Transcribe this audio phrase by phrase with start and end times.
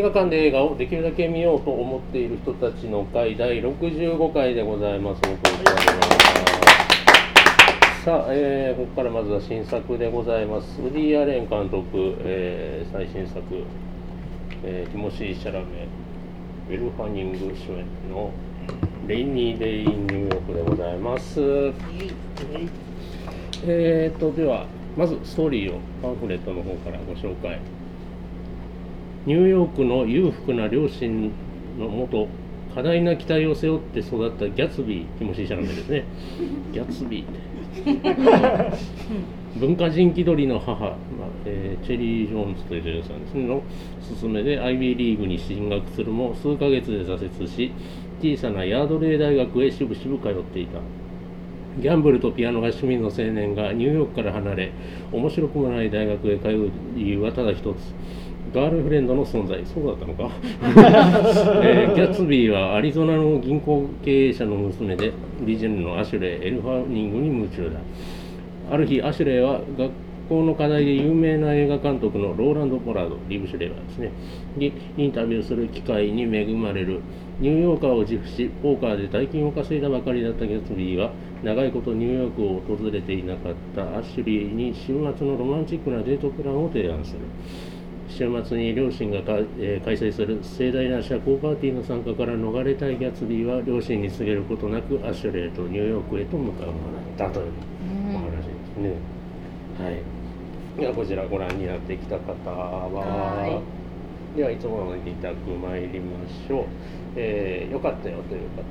[0.00, 5.20] 映画館で映画をできるだけ見ようと思っている人たちの会第65回でございます。
[8.02, 10.80] さあ、えーここからまずは新作でございます。
[10.80, 13.44] ウディ・アレン監督、えー最新作、
[14.64, 15.86] えーティモシー・シャラメ、
[16.70, 18.30] ウィル・ファニング主演の
[19.06, 21.42] レイニー・デイ・ニューヨークでございます。
[23.66, 24.64] えーと、では、
[24.96, 27.58] まずストーリーをパンフレットの方からご紹介。
[29.26, 31.30] ニューヨークの裕福な両親
[31.78, 32.28] のもと
[32.74, 36.04] 過大な期待を背負って育ったギャツビーティモシー・シャラメですね。
[36.72, 37.50] ギャツビー。
[39.58, 40.94] 文化人気取りの母、まあ
[41.44, 43.62] えーチェリー・ジョーンズという女優さんですねの
[44.20, 47.72] 勧めでアイビーリーグに進学するも数ヶ月で挫折し
[48.22, 50.78] 小さなヤードレー大学へしぶしぶ通っていた。
[51.78, 54.72] ギャンブルとピアノが趣味の青年がニューヨークから離れ
[55.12, 57.76] 面白くもない大学へ通う理由はただ一つ
[58.52, 60.30] ガールフレンドの存在そうだったのか、
[61.62, 65.12] えーギャツビーはアリゾナの銀行経営者の娘で
[65.46, 67.80] 美人のアシュレイ・エルファニングに夢中だ。
[68.72, 69.90] ある日アシュレイは学
[70.28, 74.10] 校の課題で有名な映画監督のローランド・ポラードリーブ・シュレーバーですね
[74.56, 77.00] にインタビューする機会に恵まれる。
[77.40, 81.10] ニューヨーカーを自負しポーカーで大金を稼いだばかりだったギャツビーは
[81.42, 87.20] 長いことニューヨークを訪れていなかったアシュリーに週末のロマンチックなデートプランを提案する
[88.10, 96.72] 週末に両親がか、えー開催する盛大な社交パーティーの参加から逃れたいギャツビーは両親に告げることなくアシュレイとニューヨークへと向かうの
[97.16, 97.52] だったという
[98.14, 98.42] お話で
[98.74, 98.94] すね。
[99.78, 100.02] はい。
[100.80, 103.62] ではこちらご覧になってきた方は、は
[104.36, 106.64] ではいつもの2択参りましょう。
[107.16, 108.62] えー、よかったよという方。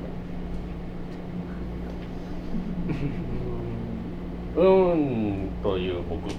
[4.55, 6.29] うーんという僕。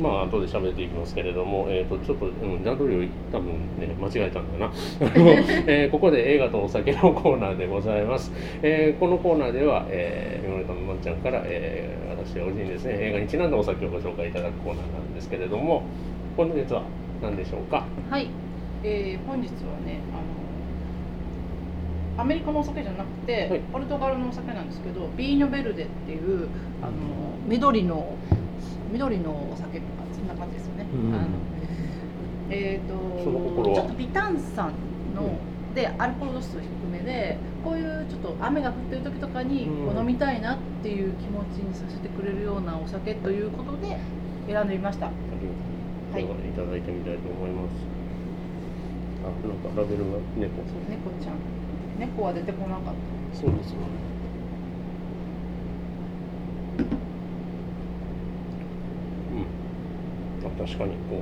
[0.00, 4.72] まあ後で喋っていきますけれども、えー、とちょっと、うん、段取りを多分ね間違えたんだな、
[5.66, 8.32] えーここで映画とお酒のコーナーでございます、
[8.62, 15.82] えーこのコーナーでは、えー、米田のまんちゃんから、えー私おじにですね映画にちなんだお酒をご紹介いただくコーナーなんですけれども
[16.36, 16.82] 本日は
[17.20, 17.84] 何でしょうか？
[18.10, 18.28] はい、
[18.84, 19.54] えー、本日は
[19.84, 20.16] ねあ
[22.18, 23.60] のアメリカのお酒じゃなくて、はい。
[23.72, 26.46] ポルトガルのお酒なんですけどビーニョベルデっていう
[26.82, 26.92] あの
[27.48, 28.14] 緑の
[28.92, 31.14] 緑のお酒とかそんな感じですよね、うん。
[31.14, 31.28] あの
[32.50, 32.94] えっ、と
[33.24, 33.76] その心は？
[33.76, 34.72] ちょっと微炭酸
[35.16, 35.38] の、
[35.74, 39.86] でアルコール度数低めでこういうちょっと雨が降ってる時とかにうん。
[39.86, 43.98] こう飲みたいなっていう気持ちにさせてくれるようなお酒ということで
[44.46, 45.06] 選んでみました。
[45.06, 45.12] は
[46.18, 46.24] い。
[46.24, 47.72] いただいてみたいと思います。
[49.24, 50.62] あなんかラベルが猫。
[50.68, 51.36] そう猫ちゃん。
[51.98, 52.90] 猫は出てこなかった。
[53.38, 53.78] そうですね
[59.32, 61.20] うんあ確かにこ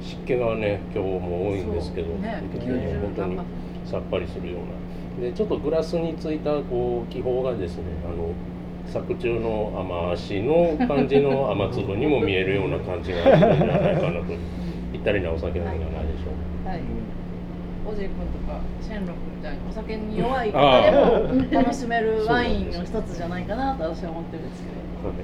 [0.00, 2.42] う湿気がね今日も多いんですけど、ね
[3.00, 3.38] 本当に
[3.84, 5.28] さっぱりするような。
[5.28, 8.34] でちょっとグラスについたこう気泡がですねあの
[8.86, 14.24] 作中の雨足の感じの雨粒にも見えるような感じがするんじゃないかなと。
[14.92, 16.30] ぴったりなお酒なんじゃないでしょ
[16.62, 16.70] うか。
[16.70, 16.80] はい。
[17.86, 18.12] オ君と
[18.50, 24.68] かシェンロクみたいにお酒に弱い方でも楽しめるワインの一つじゃないかなと私は思ってるんですけ
[25.02, 25.08] ど。
[25.08, 25.16] はい。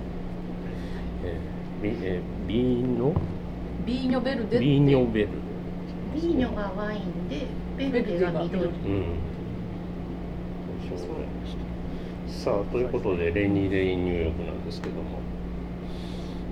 [1.24, 3.14] えービえービーノ？
[3.86, 5.28] ビーニョベルデビーニョベル。
[6.14, 7.46] ビーニョがワインで
[7.78, 8.64] ベルデが緑。
[8.66, 8.72] うん。
[12.28, 15.00] さあということでレイニー・デイ・ニューヨークなんですけども。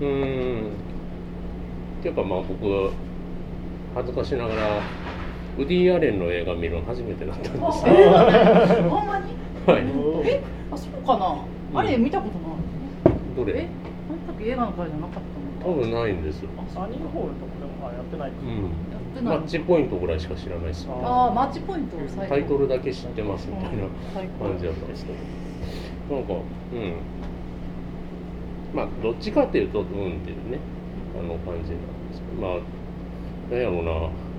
[0.00, 0.70] うーん。
[0.70, 2.92] っていうかまあ僕は
[3.94, 4.80] 恥ずかしながら
[5.58, 7.84] ウディ・アレンの映画見るの初めてだったんです。
[7.84, 9.34] ねあほんまに？
[9.66, 9.82] はい。
[10.26, 11.44] えあそうかな。
[11.78, 12.58] あれ見たことない。
[13.34, 13.68] えどれ？
[13.68, 15.20] あの時映画の会じゃなかった。
[15.20, 16.40] の多分ないんです
[16.72, 18.36] サニーホールとかでもあやってないか。
[18.42, 18.48] うん。
[18.48, 19.38] やってない。
[19.38, 21.96] マッチポイントぐらいしか知らないですああマッチポイント
[22.28, 23.84] タイトルだけ知ってますみたいな
[24.40, 25.12] 感じだったんですけ
[26.08, 26.16] ど。
[26.16, 26.94] なんかうん。
[28.74, 30.58] まあどっちかっていうとうんっていうね。
[31.18, 32.42] あの感じなんですけど。
[32.42, 32.60] まあ
[33.52, 34.29] なんやろうな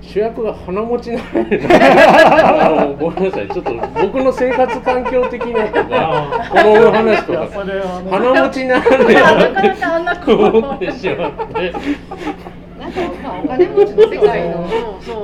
[0.00, 3.48] 主役が鼻持ちなあのごめんなさい。
[3.48, 7.48] ちょっと僕の生活環境的なとかこの話とか。
[8.10, 9.22] 鼻持ちなんだよな
[9.54, 11.72] かなかあんなと思ってしまって。
[12.78, 14.68] なんかまあお金持ちの世界の。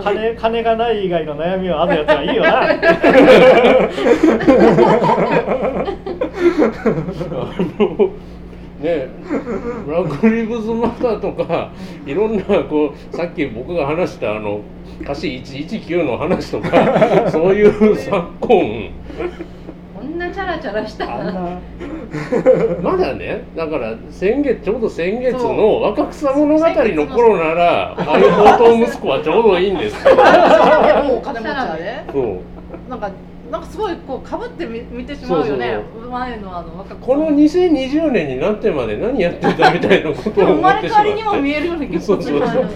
[0.02, 2.50] 金金がない以外の悩みはあるやつはいいよな。
[6.34, 8.10] あの
[8.84, 9.08] ね
[9.86, 11.72] ブラック・リブズ・マターとか
[12.04, 14.60] いろんなこうさっき僕が話したあの
[15.00, 18.90] 歌詞119の話とかそういう昨今。
[19.96, 21.06] こんんなチャラチャラした。
[21.06, 21.58] な。
[22.82, 30.16] まだねだから先月ちょうど先月の若草物語の頃ならああいう宝刀息子はちょうどいいんですけど
[32.12, 32.90] そう。
[32.90, 33.10] なんか
[33.50, 35.78] なんかすごいこうかぶってみ見てしまうよね。
[36.10, 42.12] 前のあの若この2020年になってまで何やってたみたいなことを思ってしまれ変わりにも見えるような気がす。
[42.12, 42.18] る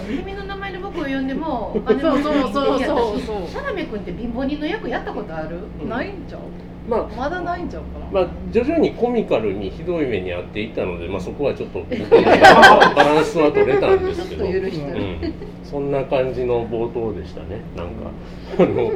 [0.06, 2.98] 君の名前で僕を呼んでもお金そうそうそうそういやそう。
[3.16, 5.58] 私シャラメ君って貧乏人の役やったことある？
[5.82, 6.40] うんないんちゃう
[6.88, 15.34] まあまだないんちゃうかな、まあ、徐々にコミカルにひどい目に遭っていったので、まあ、そこはちょっとバランスは取れたんですけど、うん、
[15.64, 17.60] そんな感じの冒頭でしたね。
[17.76, 18.10] なんか
[18.58, 18.90] あの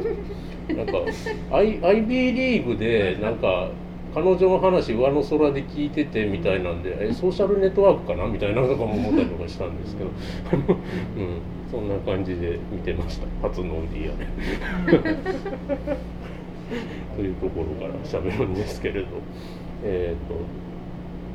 [0.75, 0.93] なんか
[1.51, 3.69] I IB リーグでなんか
[4.13, 8.27] 彼女の話上の空で聞いててみたいなんでえソーシャルネットワークかな？
[8.27, 10.09] みたいなのとかも思ったりとかしたんですけど、
[11.17, 11.41] うん、
[11.71, 13.27] そんな感じで見てました。
[13.41, 14.17] 初のウディア。
[14.17, 14.27] で。
[17.15, 19.07] というところから喋るんですけれど、
[19.83, 20.35] えっ、と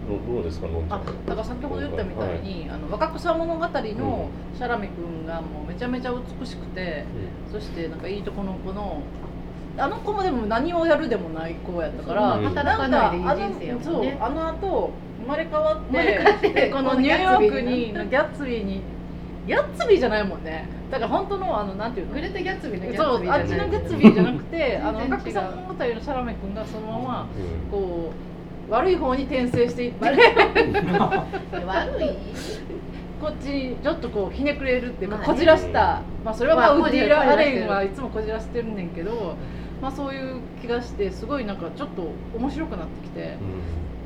[0.08, 7.04] どどうですかあだから先ほど言ったみたいに、あの若草物語のシャラメ君がもうめちゃめちゃ美しくて、
[7.52, 9.02] そしてなんかいいとこの子の
[9.78, 12.44] あの子もでも何をやるでもない子やったから、うん。
[12.44, 13.82] 働かないでいい人生やもん。
[13.82, 14.90] ねそうあの後
[15.20, 17.86] 生まれ変わって生まれ変わってでこのニューヨークギに。
[17.86, 18.82] ギャッツビーに
[19.46, 20.68] ギャッツビーじゃないもんね。
[20.90, 22.14] だから本当のあのなんていうの？
[22.14, 25.24] グレタ・ギャッツビーのギャそうッツビーあっちのギャッツビーじゃなくてあの全然違う。
[25.24, 27.70] 若草物語のシャラメ君がそのままうん。
[27.70, 28.12] こ
[28.68, 30.20] う悪い方に転生していって悪い。
[33.20, 35.32] こっちにちょっとこうひねくれるっていうか、まあね。
[35.34, 37.60] こじらした、まあ、それはまあ、まあウッディ・アこじらしてる。
[37.60, 39.34] レンはいつもこじらしてるねんけど、
[39.80, 42.02] まあ、そういう気がしてすごいなんかちょっと
[42.36, 43.36] 面白くなってきて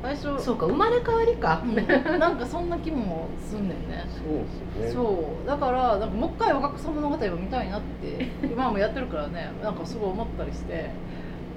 [0.03, 1.63] 最初そうか生まれ変わりか。
[1.65, 2.19] うん。
[2.19, 4.05] なんかそんな気もすんねんね。
[4.09, 4.91] そうですね。
[4.93, 5.47] そう。
[5.47, 10.89] だからなんかもう一回若草物語を見たいなって 今もやってるからねなんかすごい思ったりして。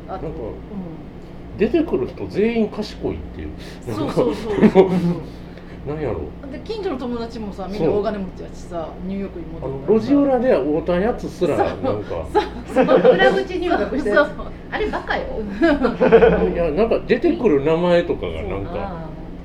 [0.08, 3.48] あと、なんかう出てくる人全員賢いっていう
[3.84, 4.90] そうそうそうそう
[5.86, 12.26] なんやろで近所の友達もさみんな大金持ちやしさニューヨークにあ戻ったの路地裏で会うたやつすらなんか。
[13.08, 14.28] 裏口入学してるそう。
[14.70, 15.22] あれバカよ。
[16.52, 18.96] いやなんか出てくる名前とかがなんか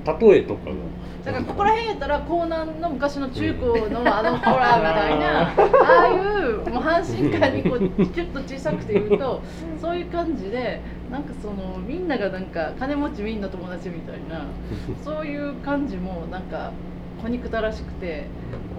[0.07, 0.75] あ例えとかが。
[1.23, 5.53] だからここら辺やったら江南の昔の中高の あの子らみたいな あ
[6.01, 9.41] あいうもう阪神間にこうちょっと小さくて言うと
[9.79, 14.45] そういう感じでなんかそのみんながなんか金持ちみんな友達みたいな
[15.03, 16.71] そういう感じもなんか
[17.21, 18.25] 子憎たらしくて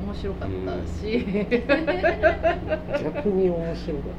[0.04, 1.24] 面白かったし、
[3.02, 4.12] 逆に面白かっ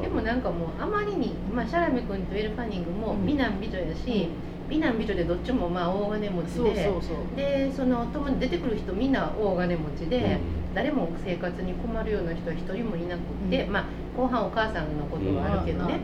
[0.00, 3.26] でもなんかもうあまりに、まあ、シャラメ君とエル・ファニングもうん。
[3.26, 4.28] 美男美女やし、
[4.68, 7.36] 美男美女でどっちもまあ大金持ちでそうそうそう。
[7.36, 8.06] でその
[8.38, 10.38] 出てくる人みんな大金持ちたで、
[10.74, 13.72] 誰も生活に困るような人は一人もいなくって、うん。
[13.72, 13.84] まあ
[14.20, 15.98] 後半お母さんのことはあるけどね、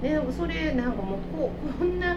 [0.00, 2.16] でそれなんかもうこうこんな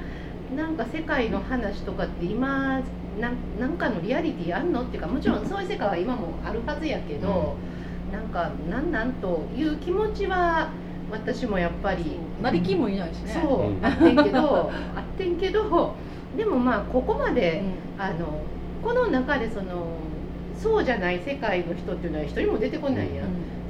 [0.55, 2.81] なんか世界の話とかって今
[3.19, 7.55] なんなんかのリアリティあんのっていうかもちろんそういう世界は今もあるはずやけど、
[8.11, 10.69] なんかなんなんという気持ちは
[11.11, 13.39] 私もやっぱり成金もいないしね。
[13.41, 13.85] そう、うん。
[13.85, 15.95] あってんけど あってんけど
[16.37, 17.63] でもまあここまで、
[17.97, 18.01] うん。
[18.01, 18.41] あの
[18.83, 19.97] この中でその
[20.55, 23.27] そうじゃない世界の人っていうのは一人も出てこないやん、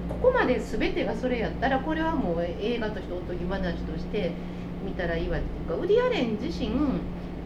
[0.10, 4.32] ここまで全てがそれやったらこれはもう映画としておとぎ話として
[4.84, 6.72] 見たらいいわっていうかウディ・アレン自身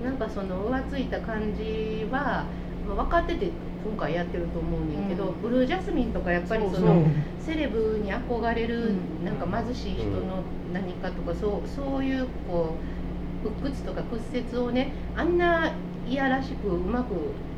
[0.03, 2.45] なんかその浮ついた感じは、
[2.87, 3.51] まあ、分かってて
[3.83, 5.41] 今回やってると思うねんけど、うん。
[5.41, 7.05] ブルージャスミンとかやっぱりその
[7.39, 10.43] セレブに憧れるうんなんか貧しい人の
[10.73, 12.75] 何かとかそうそういうこ
[13.43, 15.73] う鬱屈とか屈折をねあんな
[16.07, 17.13] いやらしくうまく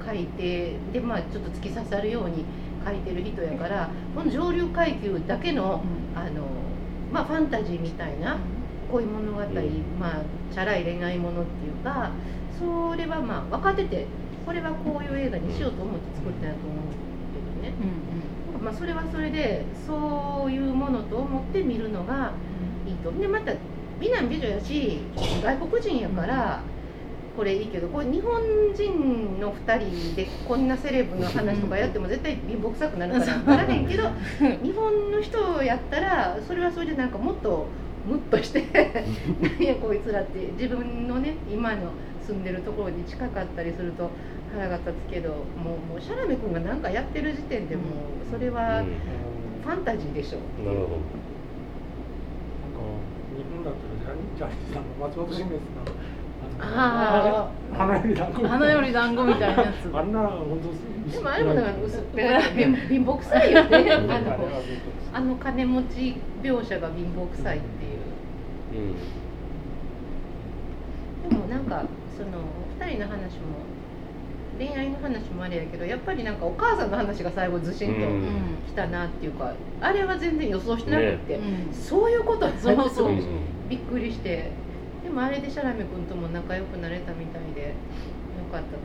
[0.05, 2.45] 書いてでまあちょっと突き刺さるように
[2.85, 5.81] 書いてる人やからこの上流階級だけの
[6.15, 6.45] あの
[7.11, 8.37] まあファンタジーみたいな
[8.91, 9.45] 恋物語、ん。
[9.99, 10.21] まあ
[10.53, 12.11] チャラい恋愛ものっていうか
[12.59, 14.05] それはまあ分かってて
[14.45, 16.93] これはこういう映画にしようと思って作ったんやと思う
[17.61, 17.73] けどね。
[18.63, 22.31] まあ、それはそれでそういうものと思って見るのが
[22.87, 23.11] いいと。
[23.11, 23.53] でまた
[23.99, 24.99] 美男美女やし
[25.43, 26.61] 外国人やから
[27.35, 28.41] これいいけどこれ日本
[28.73, 34.03] 人の2人でこんなセレブの話とかやっても絶対貧乏くさくなるからならへんけど
[34.63, 37.67] 日本の人やったらそれはそれでなんかもっと
[38.07, 38.63] ムッとして
[39.59, 41.91] 何やこいつらって自分のね今の
[42.25, 44.09] 住んでるところに近かったりすると
[44.53, 45.37] 腹が立つけどもう
[45.91, 47.85] もうシャラメ君が何かやってる時点でもう
[48.31, 48.85] それはうん。
[49.65, 50.37] ファンタジーでしょ。
[50.63, 51.01] なるほなんか
[53.35, 55.85] 日本だったらジャニーさんの松本清水さん
[56.59, 59.95] あ花より団子花より団子みたいなやつ。
[59.95, 60.59] あんな本
[61.07, 63.91] 当でもあれもだから薄っぺらい貧貧乏くさいよね。
[63.91, 64.13] あの
[65.13, 68.95] あの金持ち描写が貧乏くさいっていう。
[71.29, 71.83] ど、うん、もなんか
[72.17, 72.29] その
[72.79, 73.65] 2人の話も
[74.57, 78.55] 恋愛の話もあれやけどやっぱりなんかお母さんの話が最後ずしんとうん。
[78.67, 83.09] きたなっていうか、あれは全然予想してなくって、うんそういうことそうそうそう。
[83.09, 83.21] うん。
[83.69, 84.51] びっくりしてで
[85.15, 87.73] もあれでシャラメ君とも仲良くなれたみたいでよ
[88.51, 88.77] かったと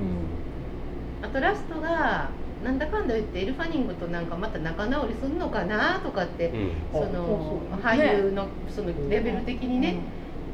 [0.00, 1.26] 思う。
[1.26, 2.30] あとラストが
[2.64, 6.72] なんだかんだ言ってエル・ファニングとなんかまた仲直りするのかなとかって、うん。
[6.92, 7.80] そのあそうそう。
[7.82, 9.96] 俳優のそのレベル的にね、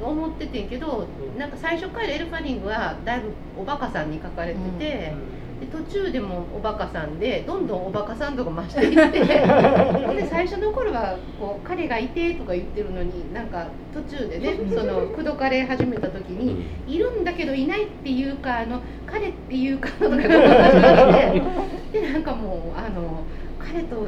[0.01, 1.07] 思っててんけど
[1.37, 5.13] なんか最初からエル・ファニングはだいぶおバカさんに書かれてて、
[5.61, 23.25] で途中でもおバカさんでどんどんおバカさん度が増していって で最初の頃はこう彼がいてとか言ってるのになんか途中でねその口説かれ始めた時にいるんだけどいないっていうかあの彼っていうかとか始まってでなんかもうあの
[23.59, 24.07] 彼と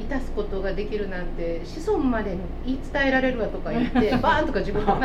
[0.00, 4.96] いたすことができるなんて子孫まで言い伝えられるわとか言って バーンとか自分の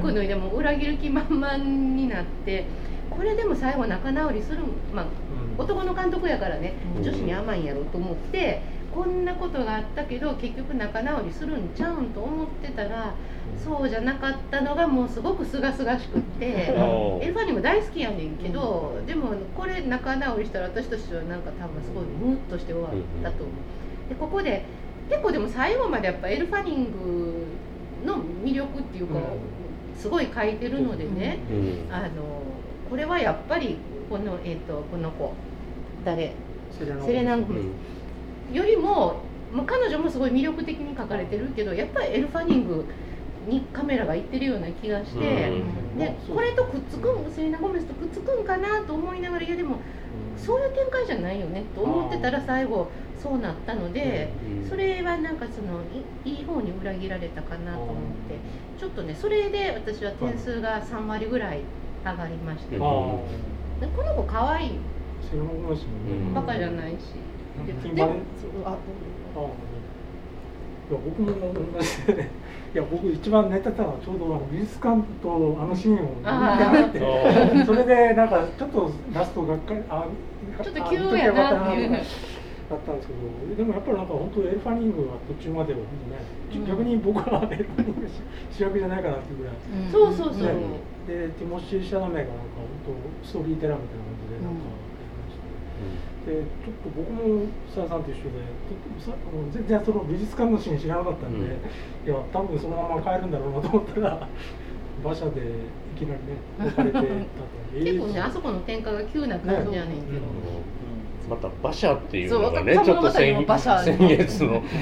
[0.00, 2.64] 服脱いでも裏切る気満々になって
[3.10, 4.58] これでも最後仲直りする
[4.94, 5.06] まあ
[5.66, 7.02] 男の監督やからねうん。
[7.02, 8.62] 女子に甘いんやろと思って
[8.94, 13.14] こんなことがあったけど結局仲直りするんちゃうんと思ってたら
[13.62, 16.74] そうじゃなかったのがもうすごく清々しくって。
[16.78, 22.92] お エルファニも大好きやねんけど、でもこれ仲直りしたら私としてはなんか多分すごいムーッとして終わっ
[23.22, 24.08] たと思う。
[24.08, 24.64] でここで
[25.08, 27.46] 結構でも最後までやっぱエルファニング
[28.06, 29.20] の魅力っていうか、うん。
[29.96, 31.54] すごい書いてるのでね、う
[31.90, 31.94] ん。
[31.94, 32.06] あの
[32.88, 33.76] これはやっぱり
[34.08, 35.32] この,、えー、とこの子
[36.06, 36.32] 誰？
[36.70, 37.60] セレナセレナ・ゴメ
[38.52, 39.16] よりも、
[39.52, 42.84] まあ、彼女もすごい魅力的に書かれてるけどやっぱりエルファニング
[43.48, 45.48] にカメラがいってるような気がして。
[45.50, 45.52] う
[45.96, 45.98] ん。
[45.98, 49.78] でこれとくっつくんセレナ・ゴメスとくっつくんかなと思いながらいやでも
[50.36, 52.88] そういう展開じゃないよねと思ってたら最後
[53.20, 54.30] そうなったので
[54.62, 54.68] うん。
[54.68, 55.80] それはなんかその
[56.24, 57.94] いいい方に裏切られたかなと思っ
[58.28, 58.36] て
[58.78, 61.62] ちょっとねそれで私は点数が3割ぐらい
[62.04, 62.78] 上がりまして。
[62.78, 63.24] こ
[63.80, 64.70] の子可愛い
[65.16, 66.34] よあセレナゴメスもうん。
[66.34, 67.14] バカじゃないし。
[67.60, 68.12] うんで金バレ
[68.64, 69.40] あああ
[70.88, 72.14] いや僕も同じ。
[72.14, 72.28] で
[72.74, 77.00] いや僕一番寝てたのはちょうどあの美術館とあのシーンを見てなくて。
[77.62, 80.06] あ それでなんかちょっとラストがっかりあ
[80.62, 81.90] ちょっと急やなっていう。
[82.68, 83.56] だったんですけど。
[83.56, 85.84] でもやっぱりなんか本当エルファニングは途中まではね、
[86.54, 86.66] うん。
[86.66, 88.08] 逆に僕はエルファニング
[88.50, 89.54] 主役じゃないかなっていうぐらい。
[89.90, 90.52] そうそうそう、ね。
[91.06, 94.95] でティモシー・シャナメがなんか本当ストーリーテラーみたいな感じでなんかやりまして、
[96.26, 98.30] でちょっと僕も澤さんと一緒で
[99.52, 101.44] 全然その美術館のシーン知らなかったんで、うん。
[101.44, 101.48] い
[102.08, 104.28] や多分そのまま帰るんだろうなと思ったら
[105.04, 105.44] 馬車でい
[105.98, 107.08] きなりね置かれてたと
[107.78, 110.20] 結構ねあそこの展開が急な感じやねんけど、
[111.28, 114.62] また馬車っていうのがねそうちょっと先月の。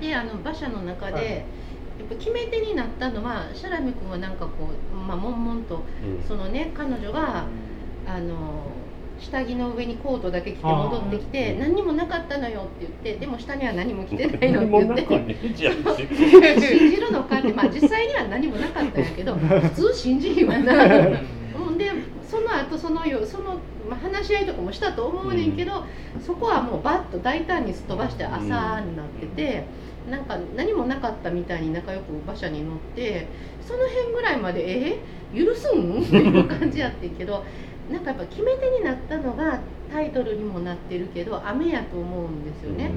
[0.00, 1.44] であの馬車の中で、
[1.98, 5.82] やっぱ決め手になったのはシャラミ君はなんかこう、まあ、悶々と
[6.26, 7.46] そのね彼女が
[8.08, 8.64] あの
[9.20, 15.40] 下着の上にコートだけ着て戻ってきて何にもなかったのよって言ってでも下には何も着てないのって言って。
[16.60, 21.18] 信じるのかってまあ実際には何もなかったんやけど普通信じひんわな。
[21.52, 21.90] ほんで
[22.30, 25.84] その後そのよその、まあ、話し合いとかもしたと思うねんけど、
[26.24, 29.64] そこはもうバッと大胆にすっ飛ばして朝になってて、
[30.08, 33.26] なんか何もなかったみたいに仲良く馬車に乗って
[33.66, 34.98] その辺ぐらいまでえ
[35.34, 36.02] 許すん？
[36.02, 37.44] っていう感じやってんけど
[37.90, 42.90] なんかやっぱ決め手になったのがタイトルにもなってるけど雨やと思うんですよね。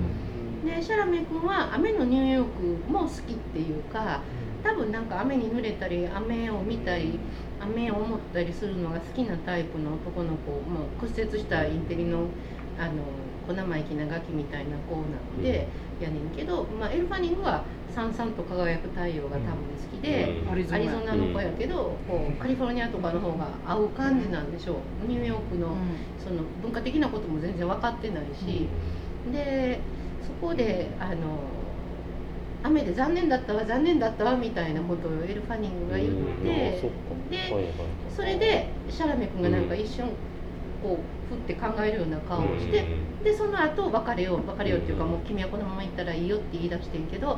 [0.65, 4.21] でシャラメ君は雨のニューヨークも好きっていうか
[4.63, 7.19] 多分なんか雨に濡れたり雨を見たり
[7.59, 12.25] 雨を思ったりするのが好きなタイプの男の子もう屈折したインテリの
[12.77, 12.91] あの
[13.47, 15.01] 小生意気なガキみたいな子な
[15.37, 15.67] ので、
[16.01, 20.41] やねんけど、まあ、エルファニングはさんさんと輝く太陽が多分好きで。
[20.45, 20.51] うん。
[20.51, 20.75] アリゾナ。
[20.77, 25.07] アリゾナの子やけど、こうカリフォルニアとかの方が合う感じなんでしょう。
[25.07, 25.75] ニューヨークの
[26.17, 28.67] その文化的なことも全然分かってないし、
[29.31, 29.79] で
[30.25, 31.15] そこであの
[32.63, 36.09] 雨で残念だったわ残念だったわみたいなことをエル・ファニングが言っ
[36.43, 36.95] て、そっか。
[37.29, 37.73] ではいはい
[38.15, 40.09] それでシャラメ君がなんか一瞬
[40.83, 42.85] こうふって考えるような顔をして、
[43.23, 47.37] でその後別れよう別れようっていうか、うんもう君はこのまま行ったらいいよって言い出してんけどやっ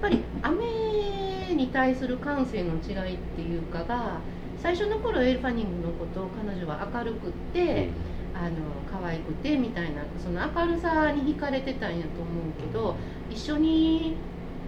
[0.00, 4.20] ぱり雨に対する感性の違いっていうかが
[4.58, 7.88] 最初の頃エル・ファニングのことを彼女は明るくって。
[8.34, 8.56] あの
[8.90, 12.96] 可愛くてみたいなその明るさに惹かれてたんやと思うけど
[13.30, 14.16] 一緒に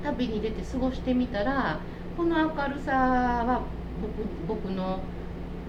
[0.03, 1.81] 旅に出て過ごしてみたら
[2.17, 3.63] この明るさは
[4.47, 5.01] 僕僕の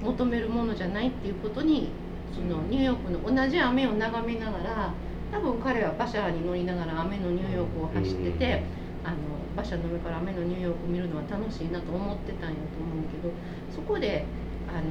[0.03, 1.89] 求めるものじゃないっていうことに
[2.35, 4.93] そのニューヨークの同じ雨を眺めながら
[5.31, 8.63] 多分彼は馬車に乗りながら雨のニューヨークを走ってて、
[9.03, 9.15] あの
[9.53, 13.33] 馬車の上から雨のニューヨーク見るのは楽しいなと思ってたんやと思うけど
[13.73, 14.25] そこで
[14.67, 14.83] あの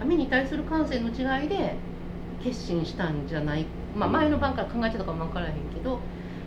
[0.00, 1.76] 雨に対する感性の違いで
[2.42, 6.00] 決心したんじゃない、まあ、前の晩から考えてたかも分からへんけど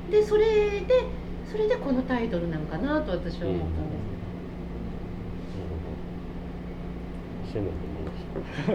[0.10, 1.06] でそれで
[1.50, 3.96] それでこのタイトルなんかなと私は思ったんで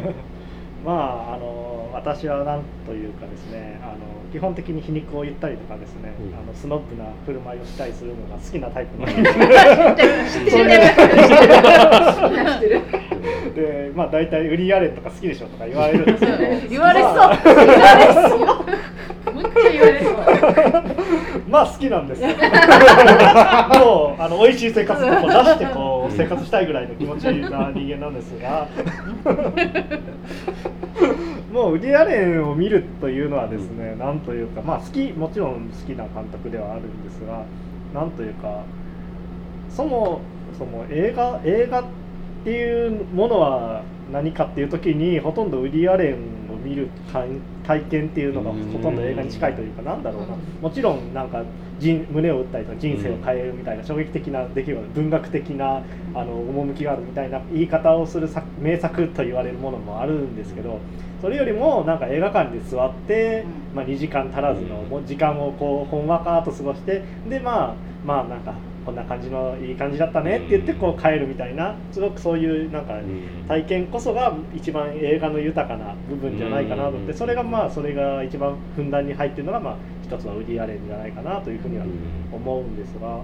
[0.07, 0.21] す。
[0.85, 3.99] まああの私は何というかですねあの
[4.33, 9.07] 基本的に皮肉を言ったりとかですね、うん、あのスノップな振る舞いをしたりするのが好きなタイプの。
[9.07, 9.17] 人
[13.55, 20.15] でまあ大体売りやれとか好きでしょとか言われるんですけど言われそう、まあ、言われそうむっちゃ言われそう
[21.49, 22.35] まあ好きなんですよも
[24.19, 28.69] うあの美味しい生活を出してこう生活したいぐらいの気持ちな人間なんですが
[31.53, 37.45] もうウディ・アレンを見るというのはですねなんというかまあ好きもちろん好きな監督ではあるんですが
[37.93, 38.63] なんというか
[39.69, 40.21] そも
[40.57, 41.85] そも映画映画っ
[42.45, 46.15] ていうものは何かっていう時にほとんどウディ・アレン
[46.53, 46.89] を見る
[47.67, 50.29] 体験っていうのがほとんど映画に近いというかなんだろうな。
[50.61, 51.43] もちろんなんか
[51.79, 55.83] 人胸を打ったりとか人生を変えるみたいな衝撃的な出来事文学的な
[56.15, 58.29] あの趣があるみたいな言い方をする
[58.61, 60.79] 名作と言われるものもあるんですけど
[61.21, 67.75] それよりもなんか映画館で座って、まあ、2時間足らずの時間をこうほんわかと過ごしてでまあ
[68.05, 68.55] まあなんか
[68.87, 72.95] こんな感じのいい感じだったねって言ってこう帰るみたいなすごくそういうなんか
[73.47, 81.85] 体験こそが一番映画の豊かな部分じゃないかなと思ってそれがまあそれが一番ふんだんに入ってるのがまあ一つのウディ・アレンじゃないかなというふうには
[82.33, 83.21] 思うんですが。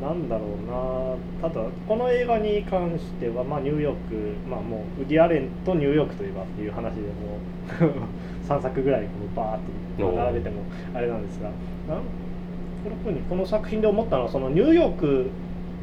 [0.00, 1.48] なんだろうな。
[1.48, 4.14] ただこの映画に関しては、まあ、ニューヨーク、
[4.48, 7.38] まあ、もうウディ・アレンとニューヨークといえばっていう話でも
[8.46, 10.62] う3作ぐらいこうバーッと並べても
[10.94, 11.50] あれなんですが
[13.04, 15.26] このにこの作品で思ったのはそのニューヨーク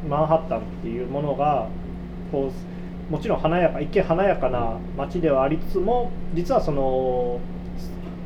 [0.08, 1.68] マンハッタンっていうものが
[2.32, 2.50] こ
[3.10, 7.40] うもちろん華やか一見華やかな街ではありつつも実はその、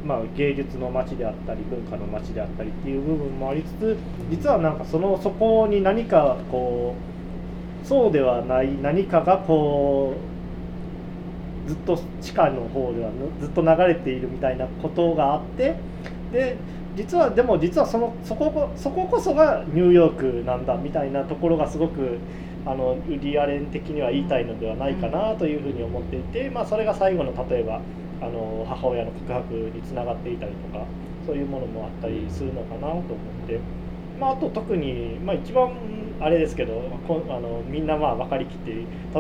[0.04, 3.96] まあ、芸術の街であったり文化の街であったりっていう部分もありつつ
[4.30, 6.94] 実はなんかそのそこに何かこ
[7.84, 10.14] うそうではない何かがこ
[11.66, 13.10] うずっと地下の方では
[13.40, 15.76] ずっと流れているみたいなことがあって
[16.32, 16.56] で
[16.96, 22.18] 実はでも実はそのそこそここそがニューヨークなんだみたいなところがすごく
[22.66, 27.80] あのウディアレン的には言いたいのではないかなというふうに思っていて、まあ、それが最後の例えば
[28.22, 30.86] あの母親の告白につながっていたりとか
[31.26, 33.04] そういうものもあったりするのかなと思っ
[33.46, 33.58] て、
[34.18, 35.72] まあ、あと特に、まあ、一番
[36.20, 36.74] あれですけど
[37.08, 38.70] こあのみんなまあ分かりきって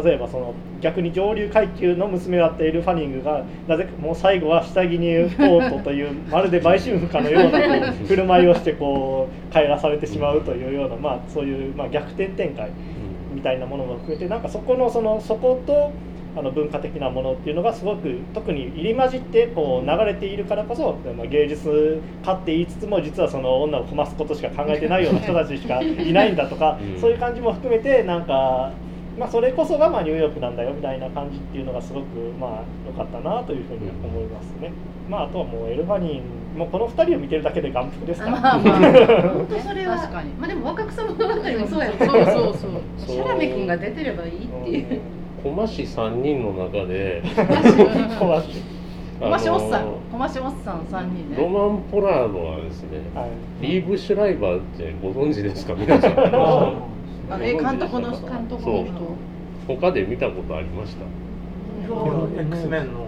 [0.04, 12.70] 例えばその逆に上流階級の娘だったエル・ファニングがなぜかもう最後は下着にコートという まるで売春婦かのような 振る舞いをしてこう帰らされてしまうというような、まあ、そういうまあ逆転展開
[13.34, 15.90] みたいなものも含めてなんかそこのそのそこと
[16.34, 28.72] あの文化的なものっていうのがすごく特に入り混じってこう流れているからこそ、まあ、芸術家って言いつつも実はその女をこますことしか考えてないような人たちしかいないんだとか、 そういう感じも含めてなんか。
[29.18, 32.06] まあ、それこそがまあニューヨークなんだよみたいな感じっていうのがすごく
[32.40, 32.50] まあ
[32.86, 34.72] 良かったなというふうに思いますね。
[35.06, 36.22] まあ、あとはもうエルファニ
[36.54, 38.32] ンもうこの2人を見てるだけで眼福ですから。
[38.32, 40.30] まあまあ、本当それは確かに。
[40.30, 43.16] まあでも若草物語もそうや そうそうそう。
[43.16, 45.00] シャラメ君が出てればいいっていう。
[45.42, 47.22] 駒師3人の中で
[48.18, 48.62] 駒師
[49.20, 49.86] 駒師おっさん。
[50.10, 51.36] 駒師おっさん3人ね。
[51.36, 55.74] ロマン・ポラードはですね、はい、リーブ・シュライバーってご存知ですか？
[55.74, 56.12] 皆さん。
[57.30, 58.26] あえ監督の人。
[58.26, 59.16] 監督の人
[59.68, 61.04] 他で見たことありました
[62.42, 63.06] ？X メンの。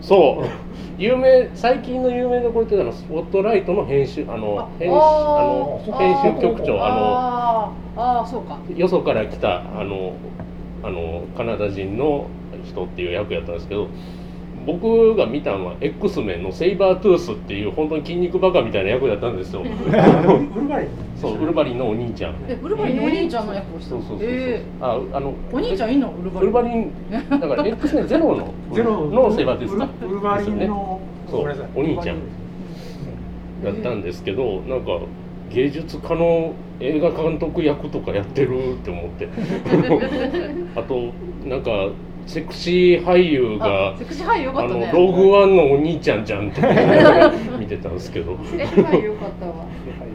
[0.00, 0.48] そう。
[0.96, 8.58] 有名最近の有名どころってのはスポットライトの編集あの編集あの編集局長あのああそうか。
[8.74, 10.14] よそから来たあの
[10.82, 12.26] あのカナダ人の
[12.64, 13.88] 人っていう役やったんですけど
[14.66, 19.62] 僕が見たのは X メンのセイバートゥースっていう本当に筋肉バカみたいな役だったんですよ。
[19.64, 22.34] ウルバリンそうウルバリンのお兄ちゃん。
[22.46, 23.90] えウルバリンのお兄ちゃんの役をした。
[23.90, 26.12] そうそうそうえー、ああのお兄ちゃんいんの？
[26.20, 26.42] ウルバリン。
[26.42, 26.68] ウルバリ
[27.36, 29.88] ンだから X メンゼロのゼロのセイバートゥースか。
[30.06, 32.16] ウルバリンの、そうお兄ちゃん
[33.64, 34.98] だったんですけどなんか
[35.50, 39.28] 芸術家の映画監督役とかやってるって思って。
[40.76, 41.12] あと
[41.44, 41.88] なんか
[42.26, 46.60] セクシー俳優がセクシー俳優よかった、ね、あのローグワンのお兄ちゃんじゃんって
[47.58, 48.38] 見てたんですけど。
[48.44, 49.66] セクシー俳優よかったわ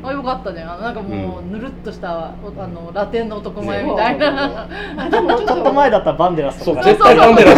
[0.07, 0.61] あよかったね。
[0.61, 2.33] あのなんかもうぬるっとしたあ
[2.67, 4.67] のラテンの男前みたいな、
[5.09, 7.57] でもちょっと前だったらバンデラスとか絶対バンデラス。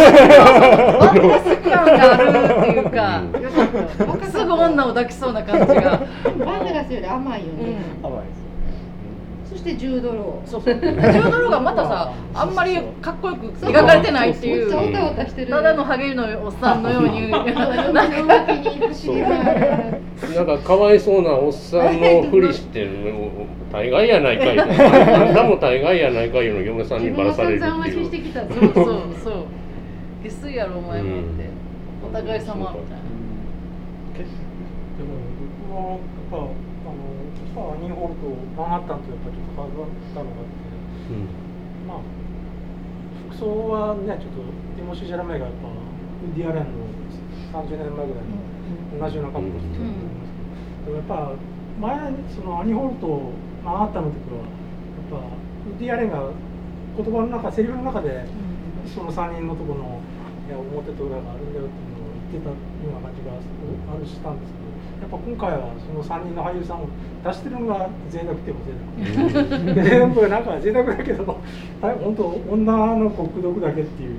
[0.98, 3.24] バンデラス感があるっていうか、う
[4.26, 6.00] ん、すぐ女を抱きそうな感じが。
[6.44, 8.47] バンデラスより甘いよね、甘いです
[9.48, 10.74] そして10ドロそうそう。
[10.74, 17.30] 10ドルがまたさあんまりかっこよく描かれてないっていうただのハゲのおっさんのように。
[17.30, 17.42] な
[20.42, 22.90] んかかわいそうなおっさんのふりしてる
[23.72, 24.64] 大概やないかいあ
[25.30, 27.74] んたも大概やないかいの嫁さんにばらされるっていう。
[27.76, 28.84] 待ちしてきたぞそうそう
[29.24, 29.46] そう。
[30.24, 31.48] 下水やろお前もって、
[32.06, 32.76] お互い様みたいな。
[34.18, 34.24] で
[35.04, 36.67] も僕はやっぱ
[37.54, 40.68] まあのさアニーホールとマンハッタンとやっぱちょっと変わったのがあって
[41.08, 41.28] うん
[41.86, 42.02] まあ
[43.28, 44.44] 服装はねちょっと
[44.76, 46.88] ティモシー・ジャラメがやっぱウディ・アレンの
[47.52, 51.32] 30年前ぐらいの同じような格好してたと思いますけど、でもやっぱ
[51.78, 53.32] 前そのアニホールと
[53.64, 56.30] マンハッタンの時はやっぱウディ・アレンが
[56.96, 58.26] 言葉の中セリフの中で
[58.84, 60.00] その3人のとこの
[60.48, 61.68] いや表と裏があるんだよっ
[62.30, 62.56] ていうのを言ってたよ
[62.90, 64.67] うな感じがあるしたんですけど
[65.08, 66.88] っぱ今回はその3人の俳優さんを
[67.24, 68.72] 出してるのが贅沢っても贅
[69.32, 71.24] 沢で全部なんか贅沢だけど
[71.80, 74.12] 本当女の子口説くだけっていう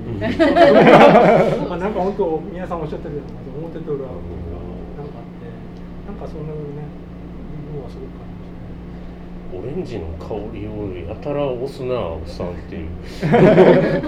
[1.68, 5.46] まあなんか本当皆さんおっしゃってるような表と裏がなんかあって
[6.06, 6.58] なんかそんなね
[7.70, 9.62] 部分はすごく感じましたね。
[9.62, 10.70] オレンジの香りを
[11.08, 12.76] やたら押すなおっさんって。
[12.76, 12.88] いう
[13.22, 13.28] あ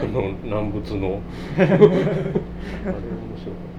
[0.06, 1.20] の南仏の。
[1.56, 3.71] あれ面白かった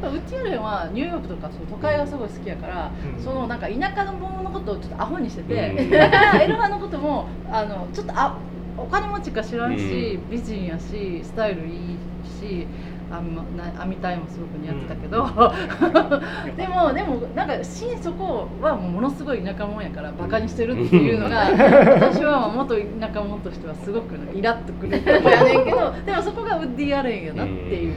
[0.00, 3.22] っぱウッディアレンはニューヨークとかそう都会がすごい好きやから、うん。
[3.22, 5.78] そのなんか田舎の者のことをちょっとアホにしてて、うん。
[6.40, 8.36] エルファのこともあのちょっとあ
[8.76, 12.66] お金持ちか知らんし、う美人やしスタイルいいし
[13.10, 15.26] あんまな編みたいもすごく似合ってたけど、
[16.56, 21.50] でもでもなんか心底はもうものすごい田舎者やからバカにしてるっていうのが
[21.94, 27.94] 私は元田舎者としてはすごくイラッとくるとこやねんけどでもそこがウッディ・アレンやなっていう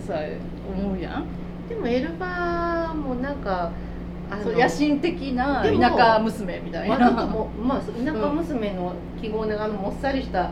[0.00, 0.14] さ
[0.72, 1.24] 思うやん。
[1.68, 3.70] でもエルバーもなんか
[4.44, 7.10] 野心的な田舎娘みたいまあな。
[7.10, 10.50] まあ田舎娘の記号のあのもっさりした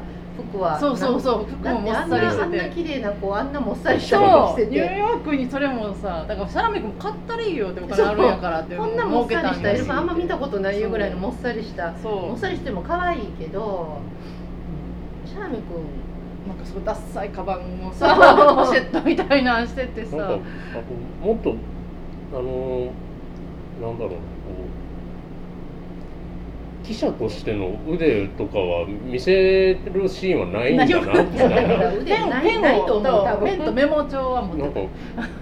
[0.52, 1.44] 服はそうそうそう。
[1.44, 2.66] 服だっももってあんなあさりしてて。
[2.66, 4.70] んな綺麗な子あんなもっさりした服着てて。
[4.70, 11.94] ニューヨークにそれもさだからシャラメ君買ったらいいよってお金あるんやからってこんなもっさりしたエルバーあんま見たこことないよぐらいのもっさりした。
[12.02, 12.12] そう。
[12.28, 13.98] もっさりしても可愛いけど
[15.26, 15.64] シャラメ君
[16.48, 18.14] なんかすごいダッサいカバンもさ
[18.56, 20.16] ポシェットみたいなんしててさ。
[20.16, 21.54] なんかあともっと
[22.32, 22.90] あのー
[23.80, 24.16] なんだろうこ
[26.84, 32.04] う記者としての腕とかは見せるシーンはないんだなみたいな腕
[33.44, 34.88] ペンとメモ帳は持なんって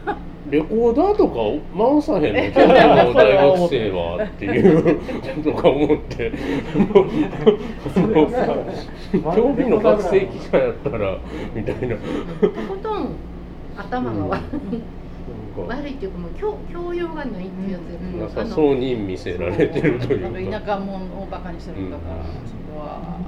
[0.05, 0.17] か
[0.51, 1.35] レコーダーとか
[1.77, 6.33] 回さへんの今日の大学生はっていうとか思って。
[9.13, 11.19] 興味の学生記者やったら
[11.55, 11.97] みたいな。
[11.97, 12.03] と
[12.69, 13.17] ことん
[13.77, 14.53] 頭が悪い。
[14.53, 15.75] なんか。
[15.77, 18.21] 悪いっていうかもう教教養がないっていうやつやうん。
[18.21, 20.61] なさそうに見せられてるというか。
[20.61, 22.23] か田舎者をバカにしてるんだから、うん。
[22.49, 23.19] そこは。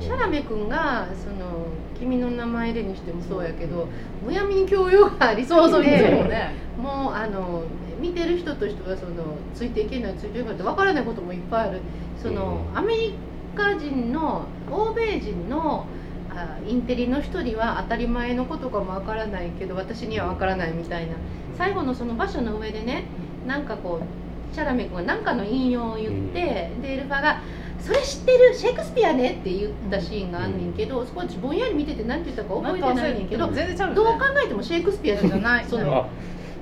[0.00, 1.66] シャラメ君がその
[2.04, 3.88] 「君の名前で」にしてもそうやけど
[4.24, 6.54] むやみに教養がありすぎてそうそうね。
[6.76, 7.62] もうあの
[8.00, 9.12] 見てる人としてはその
[9.54, 11.80] ついていけないついていけないって分からないこともいっぱいある。
[12.22, 12.78] その、うん。
[12.78, 13.14] アメリ
[13.54, 15.86] カ人の欧米人の
[16.30, 21.14] あインテリの人には当たり前のことかも分からないけど私には分からないみたいな。
[21.56, 23.04] 最後のその場所の上でね
[23.46, 24.23] なんかこう
[24.54, 27.40] シャラメ君が何かの引用を言って、でエルファが
[27.80, 28.54] 「それ知ってる？
[28.54, 33.60] シェイクスピアね」って言ったシーンがあんねんけど、そこ私ぼんやり見てて何て言ったか覚えてないねんけどどう考
[34.44, 36.06] えてもシェイクスピアじゃないそのあ